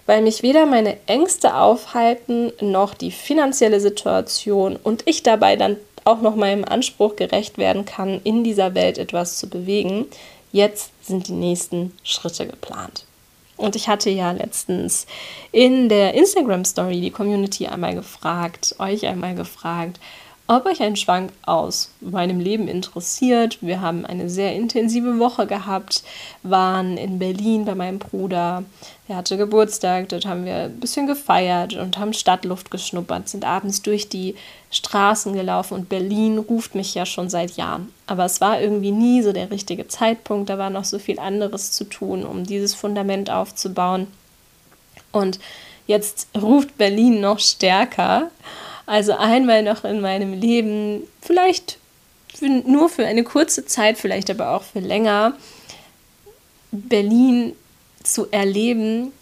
weil 0.06 0.22
mich 0.22 0.42
weder 0.42 0.66
meine 0.66 0.96
Ängste 1.06 1.56
aufhalten, 1.56 2.52
noch 2.60 2.94
die 2.94 3.10
finanzielle 3.10 3.80
Situation 3.80 4.76
und 4.76 5.02
ich 5.06 5.22
dabei 5.22 5.56
dann 5.56 5.76
auch 6.04 6.20
noch 6.20 6.34
meinem 6.34 6.64
Anspruch 6.64 7.16
gerecht 7.16 7.58
werden 7.58 7.84
kann, 7.84 8.20
in 8.24 8.42
dieser 8.44 8.74
Welt 8.74 8.98
etwas 8.98 9.38
zu 9.38 9.48
bewegen. 9.48 10.06
Jetzt 10.50 10.90
sind 11.02 11.28
die 11.28 11.32
nächsten 11.32 11.96
Schritte 12.02 12.46
geplant. 12.46 13.06
Und 13.56 13.76
ich 13.76 13.88
hatte 13.88 14.10
ja 14.10 14.32
letztens 14.32 15.06
in 15.52 15.88
der 15.88 16.14
Instagram 16.14 16.64
Story 16.64 17.00
die 17.00 17.10
Community 17.10 17.66
einmal 17.66 17.94
gefragt, 17.94 18.74
euch 18.78 19.06
einmal 19.06 19.34
gefragt, 19.34 20.00
ob 20.52 20.66
euch 20.66 20.80
ein 20.82 20.96
Schwank 20.96 21.32
aus 21.44 21.90
meinem 22.00 22.40
Leben 22.40 22.68
interessiert. 22.68 23.58
Wir 23.60 23.80
haben 23.80 24.06
eine 24.06 24.28
sehr 24.28 24.54
intensive 24.54 25.18
Woche 25.18 25.46
gehabt, 25.46 26.04
waren 26.42 26.96
in 26.96 27.18
Berlin 27.18 27.64
bei 27.64 27.74
meinem 27.74 27.98
Bruder. 27.98 28.64
Er 29.08 29.16
hatte 29.16 29.36
Geburtstag, 29.36 30.08
dort 30.08 30.26
haben 30.26 30.44
wir 30.44 30.54
ein 30.54 30.80
bisschen 30.80 31.06
gefeiert 31.06 31.74
und 31.74 31.98
haben 31.98 32.12
Stadtluft 32.12 32.70
geschnuppert, 32.70 33.28
sind 33.28 33.44
abends 33.44 33.82
durch 33.82 34.08
die 34.08 34.36
Straßen 34.70 35.34
gelaufen 35.34 35.74
und 35.74 35.88
Berlin 35.88 36.38
ruft 36.38 36.74
mich 36.74 36.94
ja 36.94 37.04
schon 37.04 37.28
seit 37.28 37.56
Jahren. 37.56 37.92
Aber 38.06 38.24
es 38.24 38.40
war 38.40 38.60
irgendwie 38.60 38.92
nie 38.92 39.22
so 39.22 39.32
der 39.32 39.50
richtige 39.50 39.88
Zeitpunkt, 39.88 40.48
da 40.48 40.56
war 40.56 40.70
noch 40.70 40.84
so 40.84 40.98
viel 40.98 41.18
anderes 41.18 41.72
zu 41.72 41.84
tun, 41.84 42.24
um 42.24 42.44
dieses 42.44 42.74
Fundament 42.74 43.30
aufzubauen. 43.30 44.06
Und 45.12 45.38
jetzt 45.86 46.28
ruft 46.40 46.78
Berlin 46.78 47.20
noch 47.20 47.38
stärker. 47.38 48.30
Also 48.86 49.12
einmal 49.12 49.62
noch 49.62 49.84
in 49.84 50.00
meinem 50.00 50.32
Leben, 50.32 51.02
vielleicht 51.20 51.78
für, 52.34 52.48
nur 52.48 52.88
für 52.88 53.06
eine 53.06 53.24
kurze 53.24 53.64
Zeit, 53.64 53.98
vielleicht 53.98 54.30
aber 54.30 54.50
auch 54.50 54.62
für 54.62 54.80
länger, 54.80 55.34
Berlin 56.70 57.54
zu 58.02 58.30
erleben, 58.30 59.12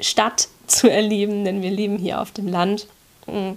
Stadt 0.00 0.48
zu 0.66 0.90
erleben, 0.90 1.44
denn 1.44 1.62
wir 1.62 1.70
leben 1.70 1.96
hier 1.96 2.20
auf 2.20 2.32
dem 2.32 2.48
Land. 2.48 2.86
Mm, 3.26 3.52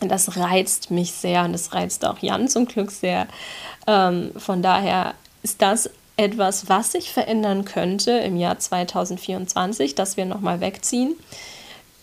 das 0.00 0.36
reizt 0.36 0.90
mich 0.90 1.12
sehr 1.12 1.44
und 1.44 1.52
das 1.52 1.74
reizt 1.74 2.04
auch 2.04 2.18
Jan 2.20 2.48
zum 2.48 2.66
Glück 2.66 2.90
sehr. 2.90 3.26
Ähm, 3.86 4.30
von 4.36 4.62
daher 4.62 5.14
ist 5.42 5.60
das 5.60 5.90
etwas, 6.16 6.68
was 6.68 6.92
sich 6.92 7.12
verändern 7.12 7.64
könnte 7.64 8.12
im 8.12 8.36
Jahr 8.36 8.58
2024, 8.58 9.94
dass 9.94 10.16
wir 10.16 10.24
nochmal 10.24 10.60
wegziehen. 10.60 11.14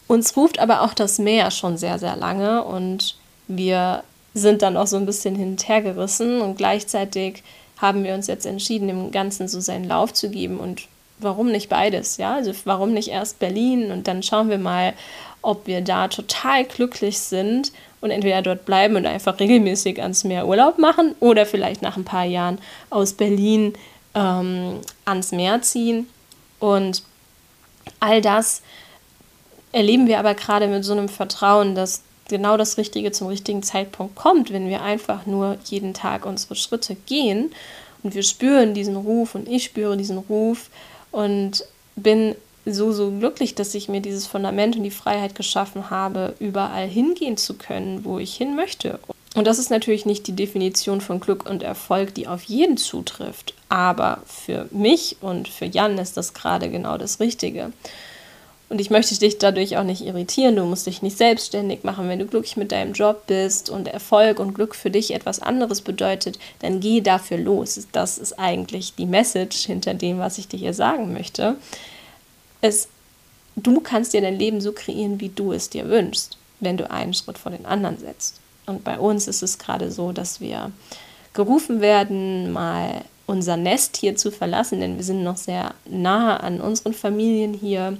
Uns 0.07 0.35
ruft 0.37 0.59
aber 0.59 0.81
auch 0.81 0.93
das 0.93 1.17
Meer 1.17 1.51
schon 1.51 1.77
sehr, 1.77 1.99
sehr 1.99 2.15
lange 2.15 2.63
und 2.63 3.15
wir 3.47 4.03
sind 4.33 4.61
dann 4.61 4.77
auch 4.77 4.87
so 4.87 4.97
ein 4.97 5.05
bisschen 5.05 5.35
hinterhergerissen 5.35 6.41
und 6.41 6.57
gleichzeitig 6.57 7.43
haben 7.77 8.03
wir 8.03 8.13
uns 8.13 8.27
jetzt 8.27 8.45
entschieden, 8.45 8.87
dem 8.87 9.11
Ganzen 9.11 9.47
so 9.47 9.59
seinen 9.59 9.85
Lauf 9.85 10.13
zu 10.13 10.29
geben 10.29 10.59
und 10.59 10.87
warum 11.19 11.51
nicht 11.51 11.69
beides, 11.69 12.17
ja? 12.17 12.35
Also 12.35 12.53
warum 12.65 12.93
nicht 12.93 13.07
erst 13.09 13.39
Berlin 13.39 13.91
und 13.91 14.07
dann 14.07 14.23
schauen 14.23 14.49
wir 14.49 14.57
mal, 14.57 14.93
ob 15.41 15.67
wir 15.67 15.81
da 15.81 16.07
total 16.07 16.65
glücklich 16.65 17.19
sind 17.19 17.71
und 18.01 18.11
entweder 18.11 18.41
dort 18.41 18.65
bleiben 18.65 18.95
und 18.95 19.05
einfach 19.05 19.39
regelmäßig 19.39 20.01
ans 20.01 20.23
Meer 20.23 20.47
Urlaub 20.47 20.77
machen 20.77 21.15
oder 21.19 21.45
vielleicht 21.45 21.81
nach 21.81 21.97
ein 21.97 22.05
paar 22.05 22.25
Jahren 22.25 22.59
aus 22.89 23.13
Berlin 23.13 23.73
ähm, 24.15 24.79
ans 25.05 25.31
Meer 25.31 25.61
ziehen. 25.61 26.07
Und 26.59 27.03
all 27.99 28.21
das 28.21 28.61
erleben 29.75 30.07
wir 30.07 30.19
aber 30.19 30.35
gerade 30.35 30.67
mit 30.67 30.85
so 30.85 30.93
einem 30.93 31.09
Vertrauen, 31.09 31.75
dass 31.75 32.01
genau 32.29 32.55
das 32.55 32.77
Richtige 32.77 33.11
zum 33.11 33.27
richtigen 33.27 33.61
Zeitpunkt 33.61 34.15
kommt, 34.15 34.53
wenn 34.53 34.69
wir 34.69 34.81
einfach 34.81 35.25
nur 35.25 35.57
jeden 35.65 35.93
Tag 35.93 36.25
unsere 36.25 36.55
Schritte 36.55 36.95
gehen 37.05 37.51
und 38.01 38.15
wir 38.15 38.23
spüren 38.23 38.73
diesen 38.73 38.95
Ruf 38.95 39.35
und 39.35 39.49
ich 39.49 39.65
spüre 39.65 39.97
diesen 39.97 40.17
Ruf 40.17 40.69
und 41.11 41.65
bin 41.97 42.35
so, 42.65 42.93
so 42.93 43.11
glücklich, 43.11 43.53
dass 43.53 43.75
ich 43.75 43.89
mir 43.89 43.99
dieses 43.99 44.25
Fundament 44.25 44.77
und 44.77 44.83
die 44.83 44.91
Freiheit 44.91 45.35
geschaffen 45.35 45.89
habe, 45.89 46.35
überall 46.39 46.87
hingehen 46.87 47.35
zu 47.35 47.55
können, 47.55 48.05
wo 48.05 48.17
ich 48.17 48.33
hin 48.33 48.55
möchte. 48.55 48.97
Und 49.35 49.45
das 49.45 49.59
ist 49.59 49.69
natürlich 49.69 50.05
nicht 50.05 50.25
die 50.27 50.35
Definition 50.37 51.01
von 51.01 51.19
Glück 51.19 51.47
und 51.47 51.63
Erfolg, 51.63 52.15
die 52.15 52.29
auf 52.29 52.43
jeden 52.43 52.77
zutrifft. 52.77 53.53
Aber 53.67 54.21
für 54.25 54.69
mich 54.71 55.17
und 55.19 55.49
für 55.49 55.65
Jan 55.65 55.97
ist 55.97 56.15
das 56.15 56.33
gerade 56.33 56.69
genau 56.69 56.97
das 56.97 57.19
Richtige. 57.19 57.73
Und 58.67 58.81
ich 58.81 58.89
möchte 58.89 59.17
dich 59.17 59.37
dadurch 59.37 59.77
auch 59.77 59.83
nicht 59.83 60.01
irritieren. 60.01 60.55
Du 60.55 60.65
musst 60.65 60.87
dich 60.87 61.03
nicht 61.03 61.17
selbstständig 61.17 61.83
machen. 61.83 62.09
Wenn 62.09 62.19
du 62.19 62.25
glücklich 62.25 62.57
mit 62.57 62.71
deinem 62.71 62.93
Job 62.93 63.27
bist 63.27 63.69
und 63.69 63.87
Erfolg 63.87 64.39
und 64.39 64.55
Glück 64.55 64.75
für 64.75 64.89
dich 64.89 65.13
etwas 65.13 65.39
anderes 65.39 65.81
bedeutet, 65.81 66.39
dann 66.59 66.79
geh 66.79 67.01
dafür 67.01 67.37
los. 67.37 67.87
Das 67.91 68.17
ist 68.17 68.39
eigentlich 68.39 68.95
die 68.95 69.05
Message 69.05 69.65
hinter 69.65 69.93
dem, 69.93 70.17
was 70.17 70.39
ich 70.39 70.47
dir 70.47 70.57
hier 70.57 70.73
sagen 70.73 71.13
möchte. 71.13 71.57
Es, 72.61 72.87
du 73.55 73.81
kannst 73.81 74.13
dir 74.13 74.21
dein 74.21 74.39
Leben 74.39 74.61
so 74.61 74.71
kreieren, 74.71 75.19
wie 75.19 75.29
du 75.29 75.53
es 75.53 75.69
dir 75.69 75.87
wünschst, 75.87 76.37
wenn 76.59 76.77
du 76.77 76.89
einen 76.89 77.13
Schritt 77.13 77.37
vor 77.37 77.51
den 77.51 77.67
anderen 77.67 77.99
setzt. 77.99 78.39
Und 78.65 78.83
bei 78.83 78.97
uns 78.97 79.27
ist 79.27 79.43
es 79.43 79.59
gerade 79.59 79.91
so, 79.91 80.11
dass 80.11 80.41
wir 80.41 80.71
gerufen 81.33 81.81
werden, 81.81 82.51
mal 82.51 83.03
unser 83.27 83.57
Nest 83.57 83.97
hier 83.97 84.15
zu 84.15 84.31
verlassen, 84.31 84.79
denn 84.79 84.97
wir 84.97 85.03
sind 85.03 85.23
noch 85.23 85.37
sehr 85.37 85.75
nah 85.87 86.37
an 86.37 86.61
unseren 86.61 86.93
Familien 86.93 87.53
hier 87.53 87.97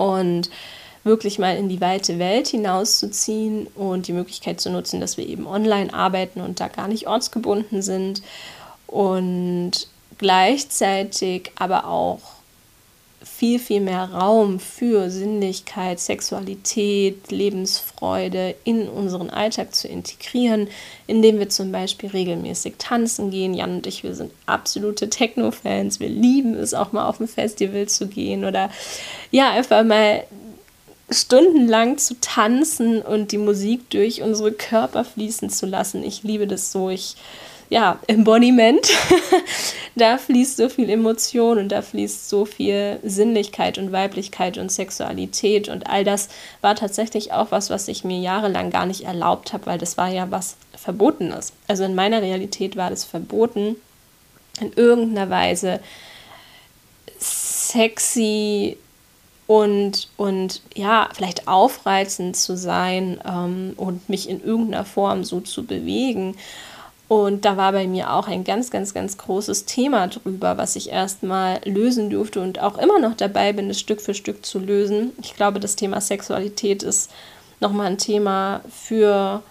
und 0.00 0.48
wirklich 1.04 1.38
mal 1.38 1.56
in 1.56 1.68
die 1.68 1.80
weite 1.80 2.18
Welt 2.18 2.48
hinauszuziehen 2.48 3.66
und 3.74 4.08
die 4.08 4.12
Möglichkeit 4.12 4.60
zu 4.60 4.70
nutzen, 4.70 5.00
dass 5.00 5.18
wir 5.18 5.26
eben 5.26 5.46
online 5.46 5.92
arbeiten 5.92 6.40
und 6.40 6.60
da 6.60 6.68
gar 6.68 6.88
nicht 6.88 7.06
ortsgebunden 7.06 7.82
sind 7.82 8.22
und 8.86 9.72
gleichzeitig 10.18 11.52
aber 11.58 11.86
auch 11.86 12.20
viel, 13.22 13.58
viel 13.58 13.80
mehr 13.80 14.04
Raum 14.12 14.60
für 14.60 15.10
Sinnlichkeit, 15.10 16.00
Sexualität, 16.00 17.30
Lebensfreude 17.30 18.54
in 18.64 18.88
unseren 18.88 19.28
Alltag 19.28 19.74
zu 19.74 19.88
integrieren, 19.88 20.68
indem 21.06 21.38
wir 21.38 21.50
zum 21.50 21.70
Beispiel 21.70 22.10
regelmäßig 22.10 22.74
tanzen 22.78 23.30
gehen. 23.30 23.52
Jan 23.52 23.76
und 23.76 23.86
ich, 23.86 24.02
wir 24.04 24.14
sind 24.14 24.32
absolute 24.46 25.10
Techno-Fans. 25.10 26.00
Wir 26.00 26.08
lieben 26.08 26.54
es 26.54 26.72
auch 26.72 26.92
mal 26.92 27.06
auf 27.06 27.20
ein 27.20 27.28
Festival 27.28 27.88
zu 27.88 28.06
gehen 28.08 28.44
oder 28.44 28.70
ja, 29.30 29.50
einfach 29.50 29.84
mal 29.84 30.24
stundenlang 31.10 31.98
zu 31.98 32.14
tanzen 32.20 33.02
und 33.02 33.32
die 33.32 33.38
Musik 33.38 33.90
durch 33.90 34.22
unsere 34.22 34.52
Körper 34.52 35.04
fließen 35.04 35.50
zu 35.50 35.66
lassen. 35.66 36.04
Ich 36.04 36.22
liebe 36.22 36.46
das 36.46 36.72
so. 36.72 36.88
Ich 36.88 37.16
ja, 37.70 38.00
Embodiment. 38.08 38.86
da 39.96 40.18
fließt 40.18 40.56
so 40.56 40.68
viel 40.68 40.90
Emotion 40.90 41.58
und 41.58 41.70
da 41.70 41.82
fließt 41.82 42.28
so 42.28 42.44
viel 42.44 42.98
Sinnlichkeit 43.02 43.78
und 43.78 43.92
Weiblichkeit 43.92 44.58
und 44.58 44.70
Sexualität 44.70 45.68
und 45.68 45.88
all 45.88 46.04
das 46.04 46.28
war 46.60 46.74
tatsächlich 46.74 47.32
auch 47.32 47.50
was, 47.50 47.70
was 47.70 47.88
ich 47.88 48.04
mir 48.04 48.18
jahrelang 48.18 48.70
gar 48.70 48.86
nicht 48.86 49.02
erlaubt 49.02 49.52
habe, 49.52 49.66
weil 49.66 49.78
das 49.78 49.96
war 49.96 50.08
ja 50.08 50.30
was 50.30 50.56
Verbotenes. 50.76 51.52
Also 51.68 51.84
in 51.84 51.94
meiner 51.94 52.22
Realität 52.22 52.76
war 52.76 52.90
das 52.90 53.04
verboten, 53.04 53.76
in 54.60 54.72
irgendeiner 54.74 55.30
Weise 55.30 55.80
sexy 57.18 58.76
und, 59.46 60.08
und 60.16 60.62
ja, 60.74 61.08
vielleicht 61.12 61.48
aufreizend 61.48 62.36
zu 62.36 62.56
sein 62.56 63.20
ähm, 63.26 63.72
und 63.76 64.08
mich 64.08 64.28
in 64.28 64.42
irgendeiner 64.42 64.84
Form 64.84 65.24
so 65.24 65.40
zu 65.40 65.64
bewegen. 65.64 66.36
Und 67.10 67.44
da 67.44 67.56
war 67.56 67.72
bei 67.72 67.88
mir 67.88 68.12
auch 68.12 68.28
ein 68.28 68.44
ganz, 68.44 68.70
ganz, 68.70 68.94
ganz 68.94 69.18
großes 69.18 69.64
Thema 69.64 70.06
drüber, 70.06 70.58
was 70.58 70.76
ich 70.76 70.90
erstmal 70.90 71.60
lösen 71.64 72.08
durfte 72.08 72.40
und 72.40 72.60
auch 72.60 72.78
immer 72.78 73.00
noch 73.00 73.16
dabei 73.16 73.52
bin, 73.52 73.68
es 73.68 73.80
Stück 73.80 74.00
für 74.00 74.14
Stück 74.14 74.46
zu 74.46 74.60
lösen. 74.60 75.10
Ich 75.20 75.34
glaube, 75.34 75.58
das 75.58 75.74
Thema 75.74 76.00
Sexualität 76.00 76.84
ist 76.84 77.10
nochmal 77.58 77.88
ein 77.88 77.98
Thema 77.98 78.60
für 78.70 79.42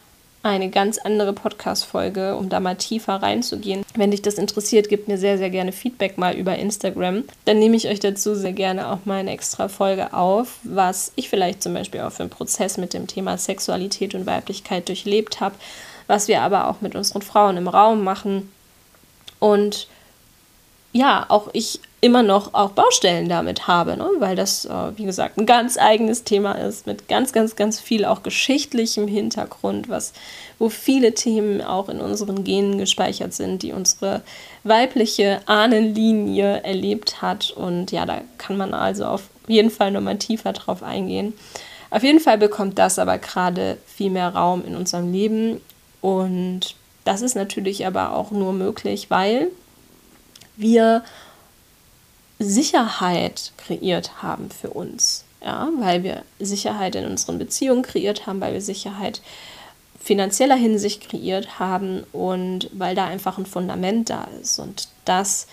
eine 0.41 0.69
ganz 0.69 0.99
andere 0.99 1.33
Podcast-Folge, 1.33 2.37
um 2.37 2.47
da 2.47 2.61
mal 2.61 2.75
tiefer 2.75 3.15
reinzugehen. 3.15 3.83
Wenn 3.93 4.11
dich 4.11 4.21
das 4.21 4.35
interessiert, 4.35 4.87
gib 4.87 5.09
mir 5.09 5.17
sehr, 5.17 5.37
sehr 5.37 5.49
gerne 5.49 5.73
Feedback 5.73 6.17
mal 6.17 6.35
über 6.35 6.55
Instagram. 6.55 7.25
Dann 7.43 7.59
nehme 7.59 7.75
ich 7.75 7.89
euch 7.89 7.99
dazu 7.99 8.35
sehr 8.35 8.53
gerne 8.53 8.89
auch 8.89 9.03
mal 9.03 9.19
eine 9.19 9.31
extra 9.31 9.67
Folge 9.67 10.13
auf, 10.13 10.59
was 10.63 11.11
ich 11.17 11.27
vielleicht 11.27 11.61
zum 11.61 11.73
Beispiel 11.73 11.99
auch 11.99 12.13
für 12.13 12.23
einen 12.23 12.29
Prozess 12.29 12.77
mit 12.77 12.93
dem 12.93 13.07
Thema 13.07 13.37
Sexualität 13.37 14.15
und 14.15 14.25
Weiblichkeit 14.25 14.87
durchlebt 14.87 15.41
habe 15.41 15.55
was 16.09 16.27
wir 16.27 16.41
aber 16.41 16.67
auch 16.67 16.81
mit 16.81 16.95
unseren 16.95 17.21
Frauen 17.21 17.55
im 17.55 17.67
Raum 17.67 18.03
machen. 18.03 18.51
Und 19.37 19.87
ja, 20.91 21.27
auch 21.29 21.49
ich 21.53 21.81
immer 22.01 22.23
noch 22.23 22.55
auch 22.55 22.71
Baustellen 22.71 23.29
damit 23.29 23.67
habe, 23.67 23.95
ne? 23.95 24.09
weil 24.17 24.35
das, 24.35 24.65
äh, 24.65 24.97
wie 24.97 25.05
gesagt, 25.05 25.37
ein 25.37 25.45
ganz 25.45 25.77
eigenes 25.77 26.23
Thema 26.23 26.53
ist, 26.53 26.87
mit 26.87 27.07
ganz, 27.07 27.31
ganz, 27.31 27.55
ganz 27.55 27.79
viel 27.79 28.05
auch 28.05 28.23
geschichtlichem 28.23 29.07
Hintergrund, 29.07 29.87
was, 29.87 30.13
wo 30.57 30.69
viele 30.69 31.13
Themen 31.13 31.61
auch 31.61 31.89
in 31.89 32.01
unseren 32.01 32.43
Genen 32.43 32.79
gespeichert 32.79 33.33
sind, 33.35 33.61
die 33.61 33.71
unsere 33.71 34.23
weibliche 34.63 35.41
Ahnenlinie 35.45 36.63
erlebt 36.63 37.21
hat. 37.21 37.51
Und 37.51 37.91
ja, 37.91 38.07
da 38.07 38.21
kann 38.39 38.57
man 38.57 38.73
also 38.73 39.05
auf 39.05 39.29
jeden 39.47 39.69
Fall 39.69 39.91
nochmal 39.91 40.17
tiefer 40.17 40.53
drauf 40.53 40.81
eingehen. 40.81 41.33
Auf 41.91 42.01
jeden 42.01 42.19
Fall 42.19 42.39
bekommt 42.39 42.79
das 42.79 42.97
aber 42.97 43.19
gerade 43.19 43.77
viel 43.85 44.09
mehr 44.09 44.29
Raum 44.29 44.63
in 44.65 44.75
unserem 44.75 45.11
Leben 45.11 45.61
und 46.01 46.75
das 47.05 47.21
ist 47.21 47.35
natürlich 47.35 47.85
aber 47.85 48.13
auch 48.13 48.31
nur 48.31 48.53
möglich, 48.53 49.09
weil 49.09 49.49
wir 50.55 51.03
Sicherheit 52.39 53.51
kreiert 53.57 54.21
haben 54.21 54.49
für 54.49 54.69
uns. 54.69 55.25
Ja, 55.43 55.69
weil 55.79 56.03
wir 56.03 56.23
Sicherheit 56.39 56.95
in 56.95 57.05
unseren 57.05 57.39
Beziehungen 57.39 57.81
kreiert 57.81 58.27
haben, 58.27 58.41
weil 58.41 58.53
wir 58.53 58.61
Sicherheit 58.61 59.21
finanzieller 59.99 60.55
Hinsicht 60.55 61.09
kreiert 61.09 61.59
haben 61.59 62.03
und 62.11 62.69
weil 62.73 62.95
da 62.95 63.05
einfach 63.05 63.37
ein 63.37 63.45
Fundament 63.45 64.09
da 64.09 64.27
ist. 64.41 64.59
Und 64.59 64.89
das 65.05 65.47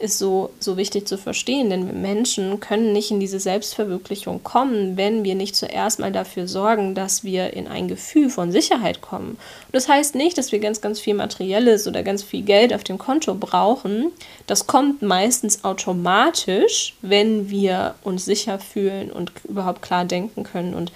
ist 0.00 0.18
so, 0.18 0.50
so 0.58 0.76
wichtig 0.76 1.06
zu 1.06 1.18
verstehen, 1.18 1.70
denn 1.70 1.86
wir 1.86 1.92
Menschen 1.92 2.58
können 2.58 2.92
nicht 2.92 3.10
in 3.10 3.20
diese 3.20 3.38
Selbstverwirklichung 3.38 4.42
kommen, 4.42 4.96
wenn 4.96 5.24
wir 5.24 5.34
nicht 5.34 5.54
zuerst 5.54 5.98
mal 6.00 6.10
dafür 6.10 6.48
sorgen, 6.48 6.94
dass 6.94 7.22
wir 7.22 7.52
in 7.52 7.68
ein 7.68 7.86
Gefühl 7.86 8.30
von 8.30 8.50
Sicherheit 8.50 9.02
kommen. 9.02 9.30
Und 9.30 9.72
das 9.72 9.88
heißt 9.88 10.14
nicht, 10.14 10.38
dass 10.38 10.52
wir 10.52 10.58
ganz, 10.58 10.80
ganz 10.80 11.00
viel 11.00 11.14
Materielles 11.14 11.86
oder 11.86 12.02
ganz 12.02 12.22
viel 12.22 12.42
Geld 12.42 12.72
auf 12.72 12.82
dem 12.82 12.98
Konto 12.98 13.34
brauchen. 13.34 14.10
Das 14.46 14.66
kommt 14.66 15.02
meistens 15.02 15.64
automatisch, 15.64 16.94
wenn 17.02 17.50
wir 17.50 17.94
uns 18.02 18.24
sicher 18.24 18.58
fühlen 18.58 19.12
und 19.12 19.32
überhaupt 19.44 19.82
klar 19.82 20.06
denken 20.06 20.44
können 20.44 20.74
und 20.74 20.92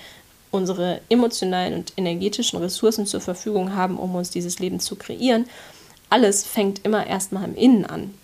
unsere 0.50 1.00
emotionalen 1.08 1.74
und 1.74 1.92
energetischen 1.96 2.58
Ressourcen 2.58 3.06
zur 3.06 3.20
Verfügung 3.20 3.74
haben, 3.74 3.98
um 3.98 4.14
uns 4.14 4.30
dieses 4.30 4.60
Leben 4.60 4.80
zu 4.80 4.96
kreieren. 4.96 5.46
Alles 6.08 6.44
fängt 6.44 6.84
immer 6.84 7.06
erstmal 7.06 7.44
im 7.44 7.56
Innen 7.56 7.84
an. 7.84 8.14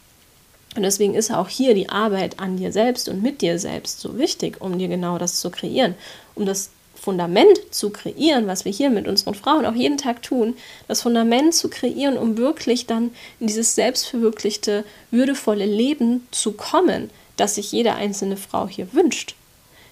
Und 0.77 0.83
deswegen 0.83 1.15
ist 1.15 1.33
auch 1.33 1.49
hier 1.49 1.75
die 1.75 1.89
Arbeit 1.89 2.39
an 2.39 2.57
dir 2.57 2.73
selbst 2.73 3.09
und 3.09 3.23
mit 3.23 3.43
dir 3.43 3.59
selbst 3.59 4.01
so 4.01 4.19
wichtig, 4.19 4.61
um 4.61 4.79
dir 4.79 4.89
genau 4.89 5.19
das 5.19 5.41
zu 5.41 5.51
kreieren, 5.51 5.95
um 6.35 6.47
das 6.47 6.71
Fundament 6.95 7.59
zu 7.71 7.91
kreieren, 7.91 8.47
was 8.47 8.65
wir 8.65 8.73
hier 8.73 8.91
mit 8.91 9.09
unseren 9.09 9.35
Frauen 9.35 9.65
auch 9.65 9.75
jeden 9.75 9.97
Tag 9.97 10.23
tun, 10.23 10.55
das 10.87 11.03
Fundament 11.03 11.55
zu 11.55 11.71
kreieren, 11.71 12.19
um 12.19 12.37
wirklich 12.37 12.87
dann 12.87 13.11
in 13.41 13.47
dieses 13.47 13.75
selbstverwirklichte, 13.75 14.85
würdevolle 15.11 15.65
Leben 15.65 16.27
zu 16.31 16.53
kommen, 16.53 17.11
das 17.37 17.55
sich 17.55 17.73
jede 17.73 17.95
einzelne 17.95 18.37
Frau 18.37 18.69
hier 18.69 18.93
wünscht. 18.93 19.35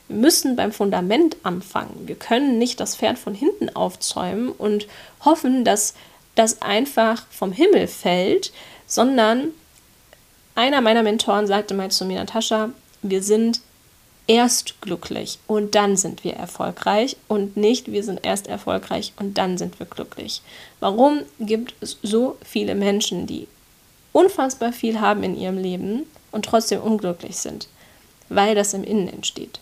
Wir 0.07 0.17
müssen 0.17 0.55
beim 0.55 0.71
Fundament 0.71 1.37
anfangen. 1.43 2.07
Wir 2.07 2.15
können 2.15 2.59
nicht 2.59 2.79
das 2.79 2.97
Pferd 2.97 3.19
von 3.19 3.35
hinten 3.35 3.75
aufzäumen 3.75 4.51
und 4.51 4.87
hoffen, 5.25 5.65
dass 5.65 5.95
das 6.35 6.63
einfach 6.63 7.27
vom 7.31 7.53
Himmel 7.53 7.89
fällt, 7.89 8.53
sondern 8.87 9.49
einer 10.59 10.81
meiner 10.81 11.05
Mentoren 11.05 11.47
sagte 11.47 11.73
mal 11.73 11.91
zu 11.91 12.05
mir, 12.05 12.19
Natascha, 12.19 12.71
wir 13.03 13.23
sind 13.23 13.61
erst 14.27 14.81
glücklich 14.81 15.39
und 15.47 15.77
dann 15.77 15.97
sind 15.97 16.25
wir 16.25 16.35
erfolgreich 16.35 17.17
und 17.29 17.57
nicht 17.57 17.93
wir 17.93 18.03
sind 18.03 18.27
erst 18.27 18.49
erfolgreich 18.49 19.13
und 19.21 19.39
dann 19.39 19.57
sind 19.57 19.79
wir 19.79 19.87
glücklich. 19.87 20.43
Warum 20.81 21.21
gibt 21.39 21.75
es 21.81 21.99
so 22.03 22.37
viele 22.45 22.75
Menschen, 22.75 23.27
die 23.29 23.47
unfassbar 24.13 24.73
viel 24.73 25.01
haben 25.01 25.23
in 25.23 25.39
ihrem 25.39 25.59
Leben 25.59 26.07
und 26.33 26.45
trotzdem 26.45 26.83
unglücklich 26.83 27.37
sind? 27.37 27.69
Weil 28.29 28.57
das 28.57 28.75
im 28.75 28.83
Innen 28.83 29.09
entsteht. 29.09 29.61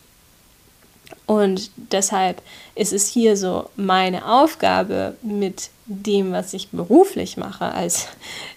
Und 1.26 1.70
deshalb 1.76 2.40
ist 2.74 2.94
es 2.94 3.06
hier 3.06 3.36
so 3.36 3.68
meine 3.76 4.26
Aufgabe 4.26 5.16
mit 5.22 5.68
dem, 5.84 6.32
was 6.32 6.54
ich 6.54 6.70
beruflich 6.70 7.36
mache, 7.36 7.66
als 7.66 8.08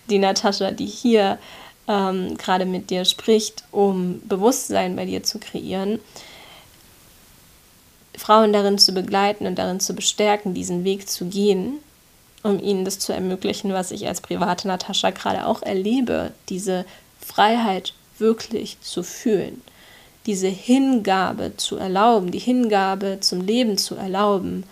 die 0.10 0.20
Natascha, 0.20 0.72
die 0.72 0.86
hier 0.86 1.38
ähm, 1.90 2.38
gerade 2.38 2.66
mit 2.66 2.92
dir 2.92 3.04
spricht, 3.04 3.64
um 3.72 4.22
Bewusstsein 4.30 4.96
bei 4.96 5.06
dir 5.06 5.24
zu 5.24 5.40
kreieren, 5.40 6.00
Frauen 8.16 8.54
darin 8.54 8.78
zu 8.78 8.94
begleiten 8.94 9.48
und 9.48 9.56
darin 9.58 9.80
zu 9.80 9.94
bestärken, 9.94 10.54
diesen 10.54 10.84
Weg 10.84 11.10
zu 11.10 11.26
gehen, 11.26 11.80
um 12.44 12.62
ihnen 12.62 12.86
das 12.86 13.00
zu 13.00 13.12
ermöglichen, 13.12 13.74
was 13.74 13.92
ich 13.92 14.08
als 14.08 14.22
private 14.22 14.68
Natascha 14.68 15.10
gerade 15.10 15.48
auch 15.48 15.64
erlebe, 15.64 16.32
diese 16.48 16.86
Freiheit 17.26 17.94
wirklich 18.20 18.80
zu 18.82 19.04
fühlen, 19.04 19.62
diese 20.26 20.48
Hingabe 20.48 21.54
zu 21.58 21.78
erlauben, 21.78 22.32
die 22.32 22.40
Hingabe 22.40 23.18
zum 23.22 23.42
Leben 23.42 23.78
zu 23.78 23.96
erlauben, 23.96 24.64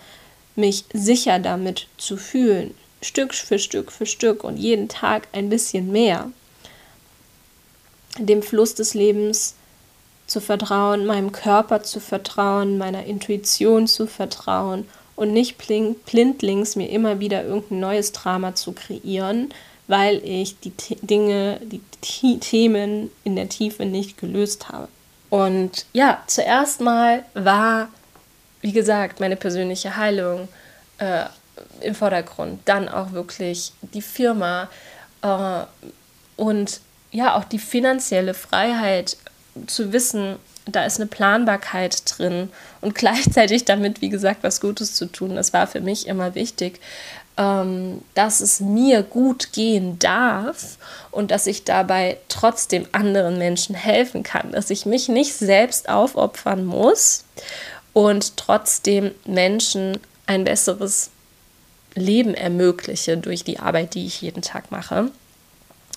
mich 0.54 0.84
sicher 0.92 1.38
damit 1.38 1.88
zu 1.96 2.16
fühlen, 2.16 2.74
Stück 3.00 3.34
für 3.34 3.58
Stück 3.58 3.90
für 3.90 4.06
Stück 4.06 4.44
und 4.44 4.56
jeden 4.56 4.88
Tag 4.88 5.28
ein 5.32 5.48
bisschen 5.48 5.90
mehr, 5.90 6.30
dem 8.18 8.42
Fluss 8.42 8.74
des 8.74 8.94
Lebens 8.94 9.54
zu 10.26 10.40
vertrauen, 10.40 11.06
meinem 11.06 11.32
Körper 11.32 11.82
zu 11.82 12.00
vertrauen, 12.00 12.78
meiner 12.78 13.04
Intuition 13.04 13.86
zu 13.86 14.06
vertrauen 14.06 14.86
und 15.16 15.32
nicht 15.32 15.56
blindlings 15.58 16.76
mir 16.76 16.90
immer 16.90 17.18
wieder 17.18 17.44
irgendein 17.44 17.80
neues 17.80 18.12
Drama 18.12 18.54
zu 18.54 18.72
kreieren, 18.72 19.48
weil 19.86 20.22
ich 20.22 20.60
die 20.60 20.72
Dinge, 21.02 21.60
die 21.62 22.38
Themen 22.38 23.10
in 23.24 23.34
der 23.36 23.48
Tiefe 23.48 23.86
nicht 23.86 24.18
gelöst 24.18 24.68
habe. 24.68 24.88
Und 25.30 25.86
ja, 25.92 26.22
zuerst 26.26 26.80
mal 26.80 27.24
war, 27.34 27.88
wie 28.60 28.72
gesagt, 28.72 29.20
meine 29.20 29.36
persönliche 29.36 29.96
Heilung 29.96 30.48
äh, 30.98 31.24
im 31.80 31.94
Vordergrund. 31.94 32.60
Dann 32.64 32.88
auch 32.88 33.12
wirklich 33.12 33.72
die 33.80 34.02
Firma 34.02 34.68
äh, 35.22 35.64
und 36.36 36.80
ja, 37.10 37.36
auch 37.36 37.44
die 37.44 37.58
finanzielle 37.58 38.34
Freiheit 38.34 39.16
zu 39.66 39.92
wissen, 39.92 40.36
da 40.66 40.84
ist 40.84 41.00
eine 41.00 41.06
Planbarkeit 41.06 42.02
drin 42.06 42.50
und 42.80 42.94
gleichzeitig 42.96 43.64
damit, 43.64 44.00
wie 44.00 44.10
gesagt, 44.10 44.42
was 44.42 44.60
Gutes 44.60 44.94
zu 44.94 45.06
tun. 45.06 45.36
Das 45.36 45.52
war 45.52 45.66
für 45.66 45.80
mich 45.80 46.06
immer 46.06 46.34
wichtig, 46.34 46.80
ähm, 47.36 48.02
dass 48.14 48.40
es 48.40 48.60
mir 48.60 49.02
gut 49.02 49.52
gehen 49.52 49.98
darf 49.98 50.76
und 51.10 51.30
dass 51.30 51.46
ich 51.46 51.64
dabei 51.64 52.18
trotzdem 52.28 52.86
anderen 52.92 53.38
Menschen 53.38 53.74
helfen 53.74 54.22
kann, 54.22 54.52
dass 54.52 54.70
ich 54.70 54.86
mich 54.86 55.08
nicht 55.08 55.34
selbst 55.34 55.88
aufopfern 55.88 56.64
muss 56.64 57.24
und 57.92 58.36
trotzdem 58.36 59.12
Menschen 59.24 59.98
ein 60.26 60.44
besseres 60.44 61.10
Leben 61.94 62.34
ermögliche 62.34 63.16
durch 63.16 63.44
die 63.44 63.58
Arbeit, 63.58 63.94
die 63.94 64.06
ich 64.06 64.20
jeden 64.20 64.42
Tag 64.42 64.70
mache. 64.70 65.10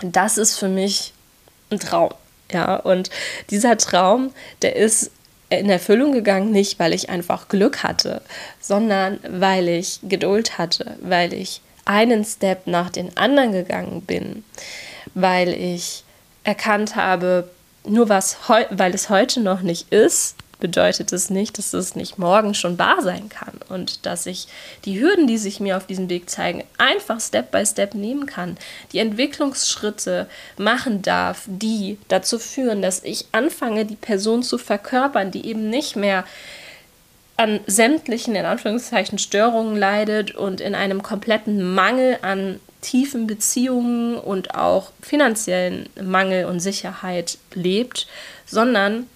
Das 0.01 0.37
ist 0.37 0.57
für 0.57 0.69
mich 0.69 1.13
ein 1.69 1.79
Traum. 1.79 2.13
Ja, 2.51 2.75
und 2.75 3.09
dieser 3.49 3.77
Traum, 3.77 4.33
der 4.61 4.75
ist 4.75 5.11
in 5.49 5.69
Erfüllung 5.69 6.13
gegangen, 6.13 6.51
nicht 6.51 6.79
weil 6.79 6.93
ich 6.93 7.09
einfach 7.09 7.47
Glück 7.47 7.83
hatte, 7.83 8.21
sondern 8.59 9.19
weil 9.27 9.67
ich 9.67 9.99
Geduld 10.03 10.57
hatte, 10.57 10.97
weil 11.01 11.33
ich 11.33 11.61
einen 11.85 12.23
Step 12.23 12.67
nach 12.67 12.89
den 12.89 13.15
anderen 13.17 13.51
gegangen 13.51 14.01
bin, 14.01 14.43
weil 15.13 15.49
ich 15.49 16.03
erkannt 16.43 16.95
habe, 16.95 17.49
nur 17.85 18.09
was 18.09 18.37
weil 18.69 18.93
es 18.93 19.09
heute 19.09 19.41
noch 19.41 19.61
nicht 19.61 19.91
ist, 19.91 20.35
bedeutet 20.61 21.11
es 21.11 21.29
nicht, 21.29 21.57
dass 21.57 21.73
es 21.73 21.95
nicht 21.95 22.17
morgen 22.17 22.53
schon 22.53 22.79
wahr 22.79 23.01
sein 23.01 23.27
kann 23.27 23.59
und 23.67 24.05
dass 24.05 24.25
ich 24.25 24.47
die 24.85 25.01
Hürden, 25.01 25.27
die 25.27 25.37
sich 25.37 25.59
mir 25.59 25.75
auf 25.75 25.85
diesem 25.85 26.09
Weg 26.09 26.29
zeigen, 26.29 26.63
einfach 26.77 27.19
Step 27.19 27.51
by 27.51 27.65
Step 27.65 27.93
nehmen 27.93 28.25
kann, 28.25 28.57
die 28.93 28.99
Entwicklungsschritte 28.99 30.27
machen 30.57 31.01
darf, 31.01 31.43
die 31.47 31.97
dazu 32.07 32.39
führen, 32.39 32.81
dass 32.81 33.03
ich 33.03 33.25
anfange, 33.33 33.85
die 33.85 33.97
Person 33.97 34.43
zu 34.43 34.57
verkörpern, 34.57 35.31
die 35.31 35.45
eben 35.45 35.69
nicht 35.69 35.97
mehr 35.97 36.23
an 37.35 37.59
sämtlichen, 37.65 38.35
in 38.35 38.45
Anführungszeichen, 38.45 39.17
Störungen 39.17 39.75
leidet 39.75 40.35
und 40.35 40.61
in 40.61 40.75
einem 40.75 41.01
kompletten 41.01 41.73
Mangel 41.73 42.19
an 42.21 42.59
tiefen 42.81 43.25
Beziehungen 43.27 44.15
und 44.15 44.55
auch 44.55 44.91
finanziellen 45.01 45.89
Mangel 46.01 46.45
und 46.45 46.59
Sicherheit 46.59 47.37
lebt, 47.53 48.07
sondern 48.45 49.07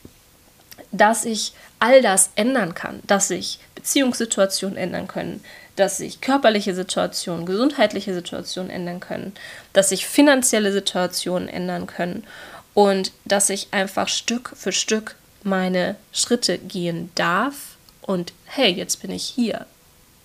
dass 0.97 1.25
ich 1.25 1.53
all 1.79 2.01
das 2.01 2.31
ändern 2.36 2.73
kann, 2.73 3.01
dass 3.08 3.27
sich 3.29 3.60
Beziehungssituationen 3.75 4.77
ändern 4.77 5.08
können, 5.08 5.43
dass 5.75 5.97
sich 5.97 6.21
körperliche 6.21 6.73
Situationen, 6.73 7.45
gesundheitliche 7.45 8.13
Situationen 8.13 8.69
ändern 8.69 8.99
können, 8.99 9.34
dass 9.73 9.89
sich 9.89 10.05
finanzielle 10.05 10.71
Situationen 10.71 11.49
ändern 11.49 11.88
können 11.88 12.23
und 12.73 13.12
dass 13.25 13.49
ich 13.49 13.67
einfach 13.71 14.08
Stück 14.08 14.53
für 14.55 14.71
Stück 14.71 15.15
meine 15.43 15.95
Schritte 16.12 16.58
gehen 16.58 17.12
darf 17.15 17.75
und 18.01 18.34
hey, 18.45 18.71
jetzt 18.71 19.01
bin 19.01 19.12
ich 19.12 19.23
hier. 19.23 19.65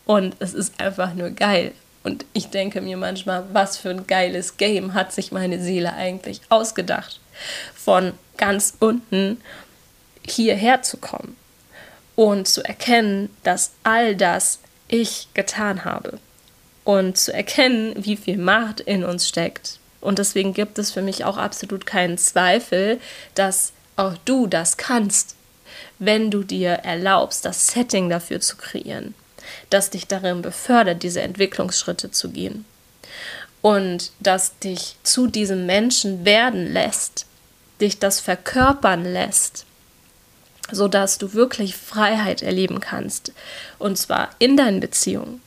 Und 0.06 0.36
es 0.40 0.54
ist 0.54 0.80
einfach 0.80 1.14
nur 1.14 1.30
geil. 1.30 1.72
Und 2.02 2.24
ich 2.32 2.48
denke 2.48 2.80
mir 2.80 2.96
manchmal, 2.96 3.44
was 3.52 3.76
für 3.76 3.90
ein 3.90 4.06
geiles 4.06 4.56
Game 4.56 4.94
hat 4.94 5.12
sich 5.12 5.32
meine 5.32 5.60
Seele 5.62 5.92
eigentlich 5.92 6.40
ausgedacht. 6.48 7.20
Von 7.74 8.12
ganz 8.36 8.74
unten 8.80 9.40
hierher 10.26 10.82
zu 10.82 10.96
kommen 10.96 11.36
und 12.16 12.48
zu 12.48 12.64
erkennen, 12.64 13.30
dass 13.42 13.72
all 13.82 14.14
das 14.14 14.58
ich 14.88 15.28
getan 15.34 15.84
habe 15.84 16.18
und 16.84 17.16
zu 17.16 17.32
erkennen, 17.32 17.94
wie 18.04 18.16
viel 18.16 18.36
Macht 18.36 18.80
in 18.80 19.04
uns 19.04 19.28
steckt. 19.28 19.78
Und 20.00 20.18
deswegen 20.18 20.54
gibt 20.54 20.78
es 20.78 20.90
für 20.90 21.02
mich 21.02 21.24
auch 21.24 21.36
absolut 21.36 21.86
keinen 21.86 22.18
Zweifel, 22.18 23.00
dass 23.34 23.72
auch 23.96 24.14
du 24.24 24.46
das 24.46 24.76
kannst, 24.76 25.36
wenn 25.98 26.30
du 26.30 26.42
dir 26.42 26.70
erlaubst, 26.70 27.44
das 27.44 27.68
Setting 27.68 28.08
dafür 28.08 28.40
zu 28.40 28.56
kreieren, 28.56 29.14
das 29.68 29.90
dich 29.90 30.06
darin 30.06 30.42
befördert, 30.42 31.02
diese 31.02 31.20
Entwicklungsschritte 31.20 32.10
zu 32.10 32.30
gehen 32.30 32.64
und 33.62 34.12
das 34.20 34.58
dich 34.58 34.96
zu 35.02 35.26
diesem 35.26 35.66
Menschen 35.66 36.24
werden 36.24 36.72
lässt, 36.72 37.26
dich 37.80 37.98
das 37.98 38.20
verkörpern 38.20 39.04
lässt 39.04 39.66
sodass 40.72 41.18
du 41.18 41.34
wirklich 41.34 41.76
Freiheit 41.76 42.42
erleben 42.42 42.80
kannst. 42.80 43.32
Und 43.78 43.98
zwar 43.98 44.30
in 44.38 44.56
deinen 44.56 44.80
Beziehungen, 44.80 45.40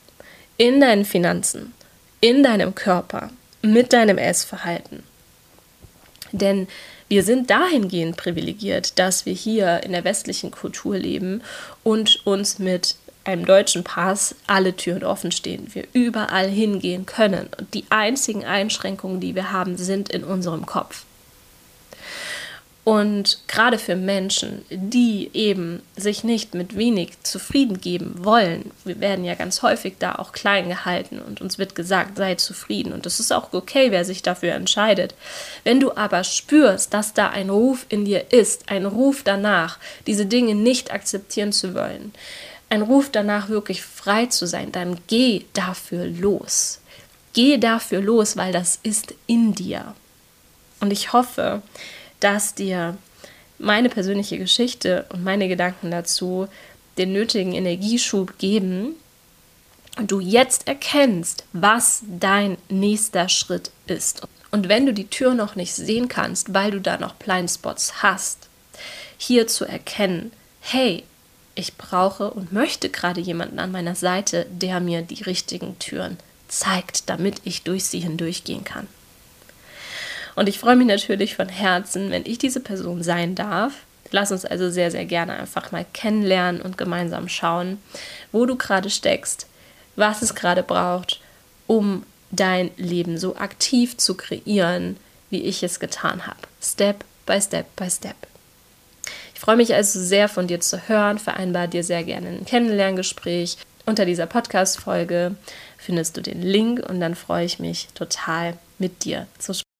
in 0.56 0.80
deinen 0.80 1.04
Finanzen, 1.04 1.74
in 2.20 2.42
deinem 2.42 2.74
Körper, 2.74 3.30
mit 3.62 3.92
deinem 3.92 4.18
Essverhalten. 4.18 5.02
Denn 6.32 6.68
wir 7.08 7.22
sind 7.22 7.50
dahingehend 7.50 8.16
privilegiert, 8.16 8.98
dass 8.98 9.26
wir 9.26 9.34
hier 9.34 9.82
in 9.84 9.92
der 9.92 10.04
westlichen 10.04 10.50
Kultur 10.50 10.96
leben 10.96 11.42
und 11.82 12.26
uns 12.26 12.58
mit 12.58 12.96
einem 13.24 13.46
deutschen 13.46 13.84
Pass 13.84 14.34
alle 14.46 14.76
Türen 14.76 15.04
offen 15.04 15.32
stehen. 15.32 15.74
Wir 15.74 15.86
überall 15.92 16.48
hingehen 16.48 17.06
können. 17.06 17.48
Und 17.58 17.72
die 17.74 17.84
einzigen 17.90 18.44
Einschränkungen, 18.44 19.20
die 19.20 19.34
wir 19.34 19.52
haben, 19.52 19.76
sind 19.76 20.10
in 20.10 20.24
unserem 20.24 20.66
Kopf. 20.66 21.04
Und 22.84 23.38
gerade 23.48 23.78
für 23.78 23.96
Menschen, 23.96 24.62
die 24.68 25.30
eben 25.32 25.82
sich 25.96 26.22
nicht 26.22 26.52
mit 26.52 26.76
wenig 26.76 27.12
zufrieden 27.22 27.80
geben 27.80 28.22
wollen, 28.24 28.72
wir 28.84 29.00
werden 29.00 29.24
ja 29.24 29.34
ganz 29.34 29.62
häufig 29.62 29.94
da 29.98 30.16
auch 30.16 30.32
klein 30.32 30.68
gehalten 30.68 31.18
und 31.18 31.40
uns 31.40 31.56
wird 31.56 31.74
gesagt, 31.74 32.18
sei 32.18 32.34
zufrieden. 32.34 32.92
Und 32.92 33.06
das 33.06 33.20
ist 33.20 33.32
auch 33.32 33.54
okay, 33.54 33.90
wer 33.90 34.04
sich 34.04 34.20
dafür 34.20 34.52
entscheidet. 34.52 35.14
Wenn 35.64 35.80
du 35.80 35.96
aber 35.96 36.24
spürst, 36.24 36.92
dass 36.92 37.14
da 37.14 37.30
ein 37.30 37.48
Ruf 37.48 37.86
in 37.88 38.04
dir 38.04 38.32
ist, 38.32 38.68
ein 38.68 38.84
Ruf 38.84 39.22
danach, 39.24 39.78
diese 40.06 40.26
Dinge 40.26 40.54
nicht 40.54 40.92
akzeptieren 40.92 41.52
zu 41.52 41.74
wollen, 41.74 42.12
ein 42.68 42.82
Ruf 42.82 43.08
danach 43.10 43.48
wirklich 43.48 43.82
frei 43.82 44.26
zu 44.26 44.46
sein, 44.46 44.72
dann 44.72 44.98
geh 45.06 45.44
dafür 45.54 46.04
los. 46.04 46.80
Geh 47.32 47.56
dafür 47.56 48.02
los, 48.02 48.36
weil 48.36 48.52
das 48.52 48.78
ist 48.82 49.14
in 49.26 49.54
dir. 49.54 49.94
Und 50.80 50.92
ich 50.92 51.14
hoffe, 51.14 51.62
dass 52.24 52.54
dir 52.54 52.96
meine 53.58 53.90
persönliche 53.90 54.38
Geschichte 54.38 55.04
und 55.10 55.22
meine 55.22 55.46
Gedanken 55.46 55.90
dazu 55.90 56.48
den 56.96 57.12
nötigen 57.12 57.52
Energieschub 57.52 58.38
geben 58.38 58.94
und 59.98 60.10
du 60.10 60.20
jetzt 60.20 60.66
erkennst, 60.66 61.44
was 61.52 62.02
dein 62.08 62.56
nächster 62.70 63.28
Schritt 63.28 63.70
ist. 63.86 64.26
Und 64.50 64.68
wenn 64.68 64.86
du 64.86 64.94
die 64.94 65.08
Tür 65.08 65.34
noch 65.34 65.54
nicht 65.54 65.74
sehen 65.74 66.08
kannst, 66.08 66.54
weil 66.54 66.70
du 66.70 66.80
da 66.80 66.96
noch 66.96 67.14
Blindspots 67.14 68.02
hast, 68.02 68.48
hier 69.18 69.46
zu 69.46 69.66
erkennen, 69.66 70.32
hey, 70.60 71.04
ich 71.54 71.76
brauche 71.76 72.30
und 72.30 72.52
möchte 72.52 72.88
gerade 72.88 73.20
jemanden 73.20 73.58
an 73.58 73.70
meiner 73.70 73.94
Seite, 73.94 74.46
der 74.50 74.80
mir 74.80 75.02
die 75.02 75.22
richtigen 75.22 75.78
Türen 75.78 76.16
zeigt, 76.48 77.10
damit 77.10 77.42
ich 77.44 77.64
durch 77.64 77.84
sie 77.84 78.00
hindurchgehen 78.00 78.64
kann. 78.64 78.88
Und 80.34 80.48
ich 80.48 80.58
freue 80.58 80.76
mich 80.76 80.86
natürlich 80.86 81.36
von 81.36 81.48
Herzen, 81.48 82.10
wenn 82.10 82.26
ich 82.26 82.38
diese 82.38 82.60
Person 82.60 83.02
sein 83.02 83.34
darf, 83.34 83.72
Lass 84.14 84.30
uns 84.30 84.44
also 84.44 84.70
sehr, 84.70 84.92
sehr 84.92 85.06
gerne 85.06 85.32
einfach 85.32 85.72
mal 85.72 85.84
kennenlernen 85.92 86.62
und 86.62 86.78
gemeinsam 86.78 87.28
schauen, 87.28 87.78
wo 88.30 88.46
du 88.46 88.54
gerade 88.54 88.88
steckst, 88.88 89.48
was 89.96 90.22
es 90.22 90.36
gerade 90.36 90.62
braucht, 90.62 91.20
um 91.66 92.04
dein 92.30 92.70
Leben 92.76 93.18
so 93.18 93.34
aktiv 93.34 93.96
zu 93.96 94.14
kreieren, 94.16 94.98
wie 95.30 95.42
ich 95.42 95.64
es 95.64 95.80
getan 95.80 96.28
habe. 96.28 96.38
Step 96.62 97.04
by 97.26 97.40
Step 97.40 97.66
by 97.74 97.90
Step. 97.90 98.14
Ich 99.34 99.40
freue 99.40 99.56
mich 99.56 99.74
also 99.74 100.00
sehr 100.00 100.28
von 100.28 100.46
dir 100.46 100.60
zu 100.60 100.88
hören, 100.88 101.18
vereinbar 101.18 101.66
dir 101.66 101.82
sehr 101.82 102.04
gerne 102.04 102.28
ein 102.28 102.44
Kennenlerngespräch. 102.44 103.56
Unter 103.84 104.06
dieser 104.06 104.26
Podcast-Folge 104.26 105.34
findest 105.76 106.16
du 106.16 106.22
den 106.22 106.40
Link 106.40 106.80
und 106.88 107.00
dann 107.00 107.16
freue 107.16 107.46
ich 107.46 107.58
mich 107.58 107.88
total 107.94 108.56
mit 108.78 109.04
dir 109.04 109.26
zu 109.38 109.54
sprechen. 109.54 109.73